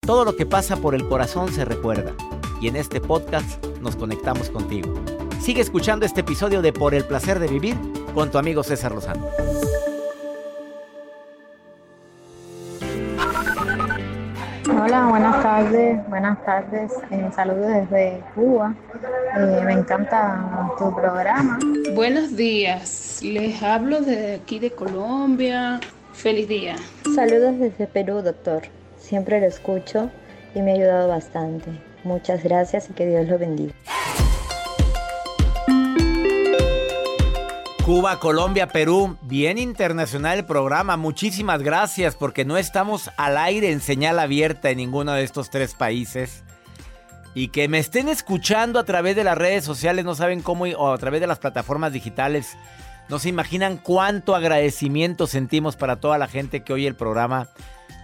Todo 0.00 0.24
lo 0.24 0.36
que 0.36 0.46
pasa 0.46 0.76
por 0.76 0.94
el 0.94 1.06
corazón 1.08 1.52
se 1.52 1.64
recuerda 1.64 2.12
y 2.60 2.68
en 2.68 2.76
este 2.76 3.00
podcast 3.00 3.64
nos 3.80 3.96
conectamos 3.96 4.50
contigo. 4.50 4.94
Sigue 5.40 5.60
escuchando 5.60 6.06
este 6.06 6.20
episodio 6.20 6.62
de 6.62 6.72
Por 6.72 6.94
el 6.94 7.04
placer 7.04 7.38
de 7.38 7.48
vivir 7.48 7.76
con 8.16 8.30
tu 8.30 8.38
amigo 8.38 8.62
César 8.62 8.92
Lozano. 8.92 9.28
Hola, 14.70 15.06
buenas 15.10 15.42
tardes, 15.42 16.08
buenas 16.08 16.42
tardes. 16.46 16.92
Eh, 17.10 17.28
saludos 17.36 17.66
desde 17.66 18.22
Cuba. 18.34 18.74
Eh, 19.36 19.60
me 19.66 19.74
encanta 19.74 20.72
tu 20.78 20.94
programa. 20.94 21.58
Buenos 21.94 22.34
días, 22.34 23.20
les 23.22 23.62
hablo 23.62 24.00
desde 24.00 24.36
aquí 24.36 24.60
de 24.60 24.70
Colombia. 24.70 25.78
Feliz 26.14 26.48
día. 26.48 26.76
Saludos 27.14 27.58
desde 27.58 27.86
Perú, 27.86 28.22
doctor. 28.22 28.62
Siempre 28.96 29.40
lo 29.40 29.46
escucho 29.46 30.10
y 30.54 30.62
me 30.62 30.72
ha 30.72 30.74
ayudado 30.76 31.08
bastante. 31.08 31.70
Muchas 32.02 32.42
gracias 32.42 32.88
y 32.88 32.94
que 32.94 33.06
Dios 33.06 33.28
lo 33.28 33.38
bendiga. 33.38 33.74
Cuba, 37.86 38.18
Colombia, 38.18 38.66
Perú, 38.66 39.16
bien 39.22 39.58
internacional 39.58 40.38
el 40.38 40.44
programa. 40.44 40.96
Muchísimas 40.96 41.62
gracias 41.62 42.16
porque 42.16 42.44
no 42.44 42.56
estamos 42.56 43.12
al 43.16 43.38
aire 43.38 43.70
en 43.70 43.80
señal 43.80 44.18
abierta 44.18 44.70
en 44.70 44.78
ninguno 44.78 45.12
de 45.12 45.22
estos 45.22 45.50
tres 45.50 45.74
países. 45.74 46.42
Y 47.32 47.46
que 47.50 47.68
me 47.68 47.78
estén 47.78 48.08
escuchando 48.08 48.80
a 48.80 48.84
través 48.84 49.14
de 49.14 49.22
las 49.22 49.38
redes 49.38 49.62
sociales, 49.62 50.04
no 50.04 50.16
saben 50.16 50.42
cómo, 50.42 50.64
o 50.64 50.92
a 50.92 50.98
través 50.98 51.20
de 51.20 51.28
las 51.28 51.38
plataformas 51.38 51.92
digitales. 51.92 52.56
No 53.08 53.20
se 53.20 53.28
imaginan 53.28 53.76
cuánto 53.76 54.34
agradecimiento 54.34 55.28
sentimos 55.28 55.76
para 55.76 56.00
toda 56.00 56.18
la 56.18 56.26
gente 56.26 56.64
que 56.64 56.72
oye 56.72 56.88
el 56.88 56.96
programa 56.96 57.46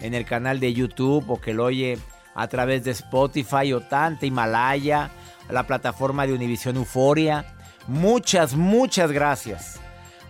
en 0.01 0.15
el 0.15 0.25
canal 0.27 0.61
de 0.61 0.75
YouTube 0.75 1.29
o 1.29 1.41
que 1.41 1.55
lo 1.55 1.65
oye 1.65 1.99
a 2.37 2.47
través 2.47 2.85
de 2.85 2.93
Spotify 2.93 3.73
o 3.73 3.81
tanta 3.81 4.27
Himalaya, 4.27 5.11
la 5.51 5.67
plataforma 5.67 6.25
de 6.25 6.35
Univisión 6.35 6.77
Euforia. 6.77 7.57
Muchas, 7.87 8.55
muchas 8.55 9.11
gracias. 9.13 9.81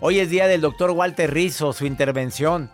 Hoy 0.01 0.19
es 0.19 0.31
día 0.31 0.47
del 0.49 0.61
doctor 0.61 0.91
Walter 0.91 1.33
Rizzo, 1.33 1.73
su 1.73 1.87
intervención. 1.87 2.71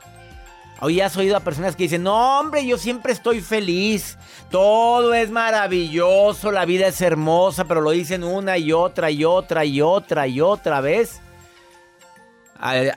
Hoy 0.81 1.01
has 1.01 1.17
oído 1.17 1.37
a 1.37 1.41
personas 1.41 1.75
que 1.75 1.83
dicen, 1.83 2.05
no 2.05 2.39
hombre, 2.39 2.65
yo 2.65 2.79
siempre 2.79 3.13
estoy 3.13 3.41
feliz, 3.41 4.17
todo 4.49 5.13
es 5.13 5.29
maravilloso, 5.29 6.53
la 6.53 6.65
vida 6.65 6.87
es 6.87 7.01
hermosa, 7.01 7.65
pero 7.65 7.81
lo 7.81 7.91
dicen 7.91 8.23
una 8.23 8.59
y 8.59 8.73
otra 8.73 9.11
y 9.11 9.25
otra 9.25 9.65
y 9.65 9.81
otra 9.81 10.29
y 10.29 10.41
otra 10.41 10.81
vez. 10.81 11.21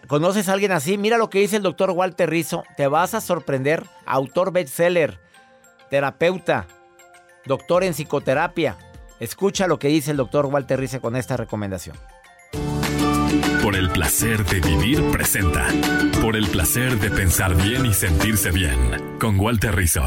¿Conoces 0.08 0.48
a 0.48 0.54
alguien 0.54 0.72
así? 0.72 0.98
Mira 0.98 1.17
lo 1.17 1.30
que 1.30 1.39
dice 1.39 1.58
el 1.58 1.63
doctor 1.63 1.89
Walter 1.89 2.30
Rizzo, 2.30 2.63
te 2.78 2.88
vas 2.88 3.15
a 3.15 3.22
sorprender, 3.22 3.84
autor 4.06 4.52
bestseller, 4.52 5.20
terapeuta, 5.89 6.67
doctor 7.46 7.84
en 7.84 7.94
psicoterapia. 7.94 8.78
Escucha 9.21 9.67
lo 9.67 9.77
que 9.77 9.88
dice 9.88 10.10
el 10.10 10.17
doctor 10.17 10.47
Walter 10.47 10.79
Rizzo 10.79 10.99
con 10.99 11.15
esta 11.15 11.38
recomendación. 11.38 11.95
Por 13.62 13.75
el 13.75 13.91
placer 13.91 14.43
de 14.45 14.60
vivir 14.60 14.99
presenta. 15.12 15.67
Por 16.19 16.36
el 16.36 16.47
placer 16.47 16.99
de 16.99 17.12
pensar 17.12 17.53
bien 17.53 17.86
y 17.86 17.93
sentirse 17.93 18.49
bien. 18.49 18.79
Con 19.19 19.39
Walter 19.39 19.75
Rizzo. 19.75 20.01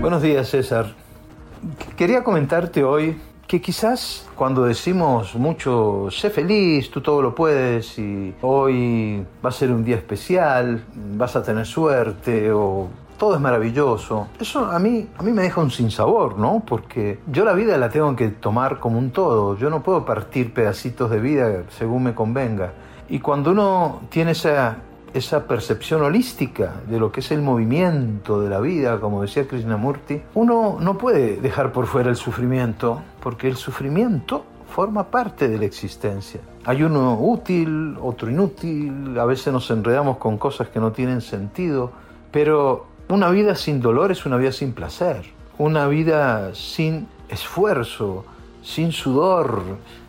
Buenos 0.00 0.22
días, 0.22 0.48
César. 0.48 0.96
Quería 1.96 2.24
comentarte 2.24 2.82
hoy 2.82 3.16
que 3.46 3.60
quizás 3.60 4.28
cuando 4.34 4.64
decimos 4.64 5.36
mucho, 5.36 6.08
sé 6.10 6.30
feliz, 6.30 6.90
tú 6.90 7.00
todo 7.00 7.22
lo 7.22 7.32
puedes 7.32 7.96
y 7.96 8.34
hoy 8.40 9.24
va 9.44 9.50
a 9.50 9.52
ser 9.52 9.70
un 9.70 9.84
día 9.84 9.94
especial, 9.94 10.84
vas 11.16 11.36
a 11.36 11.44
tener 11.44 11.64
suerte 11.64 12.50
o 12.50 12.88
todo 13.16 13.34
es 13.34 13.40
maravilloso, 13.40 14.28
eso 14.38 14.66
a 14.66 14.78
mí, 14.78 15.08
a 15.16 15.22
mí 15.22 15.32
me 15.32 15.42
deja 15.42 15.60
un 15.60 15.70
sinsabor, 15.70 16.38
¿no? 16.38 16.62
Porque 16.66 17.20
yo 17.26 17.44
la 17.44 17.52
vida 17.52 17.76
la 17.78 17.90
tengo 17.90 18.14
que 18.16 18.28
tomar 18.28 18.80
como 18.80 18.98
un 18.98 19.10
todo, 19.10 19.56
yo 19.56 19.70
no 19.70 19.82
puedo 19.82 20.04
partir 20.04 20.52
pedacitos 20.52 21.10
de 21.10 21.20
vida 21.20 21.64
según 21.70 22.04
me 22.04 22.14
convenga. 22.14 22.72
Y 23.08 23.20
cuando 23.20 23.50
uno 23.50 24.00
tiene 24.10 24.32
esa 24.32 24.78
esa 25.14 25.46
percepción 25.46 26.02
holística 26.02 26.72
de 26.90 26.98
lo 26.98 27.12
que 27.12 27.20
es 27.20 27.30
el 27.30 27.40
movimiento 27.40 28.40
de 28.40 28.50
la 28.50 28.58
vida, 28.58 28.98
como 28.98 29.22
decía 29.22 29.46
Krishnamurti, 29.46 30.20
uno 30.34 30.78
no 30.80 30.98
puede 30.98 31.36
dejar 31.36 31.70
por 31.72 31.86
fuera 31.86 32.10
el 32.10 32.16
sufrimiento, 32.16 33.00
porque 33.20 33.46
el 33.46 33.54
sufrimiento 33.54 34.44
forma 34.68 35.04
parte 35.04 35.48
de 35.48 35.56
la 35.56 35.66
existencia. 35.66 36.40
Hay 36.64 36.82
uno 36.82 37.16
útil, 37.20 37.96
otro 38.02 38.28
inútil, 38.28 39.16
a 39.16 39.24
veces 39.24 39.52
nos 39.52 39.70
enredamos 39.70 40.16
con 40.16 40.36
cosas 40.36 40.68
que 40.68 40.80
no 40.80 40.90
tienen 40.90 41.20
sentido, 41.20 41.92
pero 42.32 42.86
una 43.14 43.30
vida 43.30 43.54
sin 43.54 43.80
dolor 43.80 44.10
es 44.10 44.26
una 44.26 44.36
vida 44.36 44.50
sin 44.50 44.72
placer, 44.72 45.22
una 45.56 45.86
vida 45.86 46.52
sin 46.54 47.06
esfuerzo, 47.28 48.24
sin 48.60 48.90
sudor, 48.90 49.62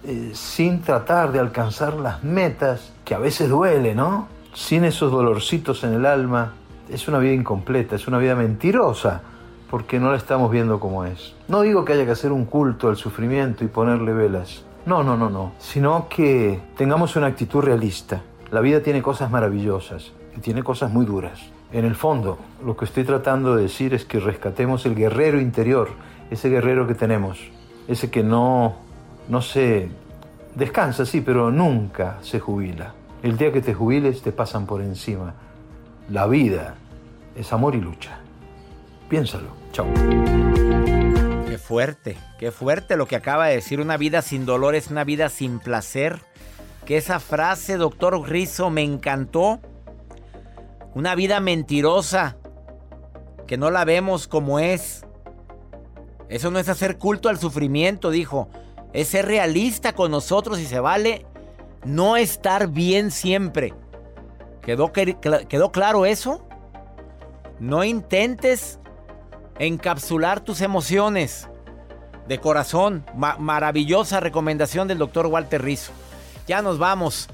eh, 0.03 0.31
sin 0.33 0.81
tratar 0.81 1.31
de 1.31 1.39
alcanzar 1.39 1.93
las 1.93 2.23
metas, 2.23 2.93
que 3.05 3.13
a 3.13 3.19
veces 3.19 3.49
duele, 3.49 3.93
¿no? 3.93 4.27
sin 4.55 4.85
esos 4.85 5.11
dolorcitos 5.11 5.83
en 5.83 5.93
el 5.93 6.05
alma, 6.05 6.53
es 6.89 7.07
una 7.07 7.19
vida 7.19 7.33
incompleta, 7.33 7.95
es 7.95 8.07
una 8.07 8.17
vida 8.17 8.35
mentirosa, 8.35 9.21
porque 9.69 9.99
no 9.99 10.09
la 10.09 10.17
estamos 10.17 10.49
viendo 10.49 10.79
como 10.79 11.05
es. 11.05 11.35
No 11.47 11.61
digo 11.61 11.85
que 11.85 11.93
haya 11.93 12.05
que 12.05 12.11
hacer 12.11 12.31
un 12.31 12.45
culto 12.45 12.87
al 12.87 12.95
sufrimiento 12.95 13.63
y 13.63 13.67
ponerle 13.67 14.13
velas, 14.13 14.63
no, 14.85 15.03
no, 15.03 15.15
no, 15.15 15.29
no, 15.29 15.51
sino 15.59 16.07
que 16.09 16.59
tengamos 16.75 17.15
una 17.17 17.27
actitud 17.27 17.61
realista. 17.61 18.21
La 18.49 18.61
vida 18.61 18.81
tiene 18.81 19.03
cosas 19.03 19.29
maravillosas 19.29 20.13
y 20.35 20.39
tiene 20.39 20.63
cosas 20.63 20.91
muy 20.91 21.05
duras. 21.05 21.54
En 21.75 21.83
el 21.83 21.95
fondo, 21.95 22.38
lo 22.63 22.77
que 22.77 22.85
estoy 22.85 23.03
tratando 23.03 23.57
de 23.57 23.63
decir 23.63 23.93
es 23.93 24.05
que 24.05 24.21
rescatemos 24.21 24.85
el 24.85 24.95
guerrero 24.95 25.41
interior, 25.41 25.89
ese 26.31 26.47
guerrero 26.47 26.88
que 26.88 26.95
tenemos, 26.95 27.38
ese 27.89 28.09
que 28.09 28.23
no, 28.23 28.77
no 29.27 29.41
se 29.41 29.89
descansa, 30.55 31.05
sí, 31.05 31.19
pero 31.19 31.51
nunca 31.51 32.17
se 32.21 32.39
jubila. 32.39 32.93
El 33.23 33.38
día 33.38 33.51
que 33.51 33.59
te 33.59 33.73
jubiles 33.73 34.21
te 34.21 34.31
pasan 34.31 34.65
por 34.65 34.81
encima. 34.81 35.33
La 36.09 36.27
vida 36.27 36.75
es 37.35 37.51
amor 37.51 37.75
y 37.75 37.81
lucha. 37.81 38.19
Piénsalo. 39.09 39.49
Chao. 39.73 39.88
Qué 41.45 41.57
fuerte, 41.57 42.15
qué 42.39 42.51
fuerte 42.51 42.95
lo 42.95 43.05
que 43.05 43.17
acaba 43.17 43.47
de 43.47 43.55
decir. 43.55 43.81
Una 43.81 43.97
vida 43.97 44.21
sin 44.21 44.45
dolor 44.45 44.75
es 44.75 44.91
una 44.91 45.03
vida 45.03 45.27
sin 45.27 45.59
placer. 45.59 46.21
Que 46.85 46.95
esa 46.95 47.19
frase, 47.19 47.75
doctor 47.75 48.17
Rizzo, 48.29 48.69
me 48.69 48.83
encantó. 48.83 49.59
Una 50.95 51.13
vida 51.13 51.39
mentirosa. 51.39 52.38
Que 53.45 53.58
no 53.58 53.69
la 53.69 53.86
vemos 53.86 54.27
como 54.27 54.60
es. 54.60 55.05
Eso 56.29 56.49
no 56.49 56.58
es 56.58 56.67
hacer 56.69 56.97
culto 56.97 57.29
al 57.29 57.38
sufrimiento, 57.38 58.10
dijo. 58.10 58.49
Es 58.93 59.10
ser 59.10 59.27
realista 59.27 59.93
con 59.93 60.10
nosotros 60.10 60.60
y 60.60 60.65
se 60.65 60.79
vale 60.79 61.27
no 61.84 62.17
estar 62.17 62.69
bien 62.69 63.12
siempre. 63.12 63.73
¿Quedó, 64.62 64.91
¿Quedó 64.91 65.71
claro 65.71 66.05
eso? 66.05 66.47
No 67.60 67.84
intentes 67.84 68.79
encapsular 69.60 70.39
tus 70.39 70.62
emociones 70.62 71.49
de 72.27 72.39
corazón. 72.39 73.05
Ma 73.15 73.36
maravillosa 73.38 74.21
recomendación 74.21 74.88
del 74.88 74.97
doctor 74.97 75.27
Walter 75.27 75.62
Rizzo. 75.62 75.91
Ya 76.47 76.62
nos 76.62 76.79
vamos. 76.79 77.27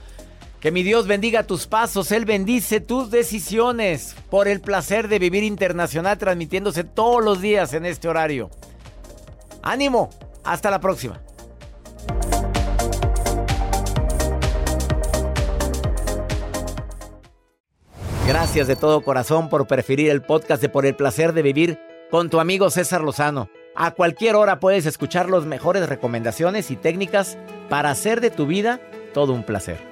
Que 0.62 0.72
mi 0.72 0.84
Dios 0.84 1.08
bendiga 1.08 1.42
tus 1.42 1.66
pasos, 1.66 2.12
Él 2.12 2.26
bendice 2.26 2.80
tus 2.80 3.10
decisiones 3.10 4.16
por 4.30 4.48
el 4.48 4.62
placer 4.62 5.08
de 5.08 5.18
vivir 5.18 5.44
internacional 5.44 6.20
transmitiéndose 6.20 6.84
todos 6.84 7.24
los 7.24 7.42
días 7.42 7.74
en 7.74 7.84
este 7.84 8.08
horario. 8.08 8.52
Ánimo, 9.64 10.12
hasta 10.44 10.70
la 10.70 10.80
próxima. 10.80 11.20
Gracias 18.28 18.68
de 18.68 18.76
todo 18.76 19.02
corazón 19.02 19.50
por 19.50 19.66
preferir 19.66 20.12
el 20.12 20.22
podcast 20.22 20.62
de 20.62 20.70
Por 20.70 20.86
el 20.86 20.96
placer 20.96 21.34
de 21.34 21.42
vivir 21.42 21.80
con 22.12 22.30
tu 22.30 22.40
amigo 22.40 22.70
César 22.70 23.02
Lozano. 23.02 23.50
A 23.76 23.92
cualquier 23.92 24.36
hora 24.36 24.60
puedes 24.60 24.86
escuchar 24.86 25.28
las 25.28 25.44
mejores 25.46 25.90
recomendaciones 25.90 26.70
y 26.70 26.76
técnicas 26.76 27.40
para 27.68 27.90
hacer 27.90 28.22
de 28.22 28.30
tu 28.30 28.46
vida 28.46 28.80
todo 29.16 29.34
un 29.34 29.44
placer. 29.44 29.92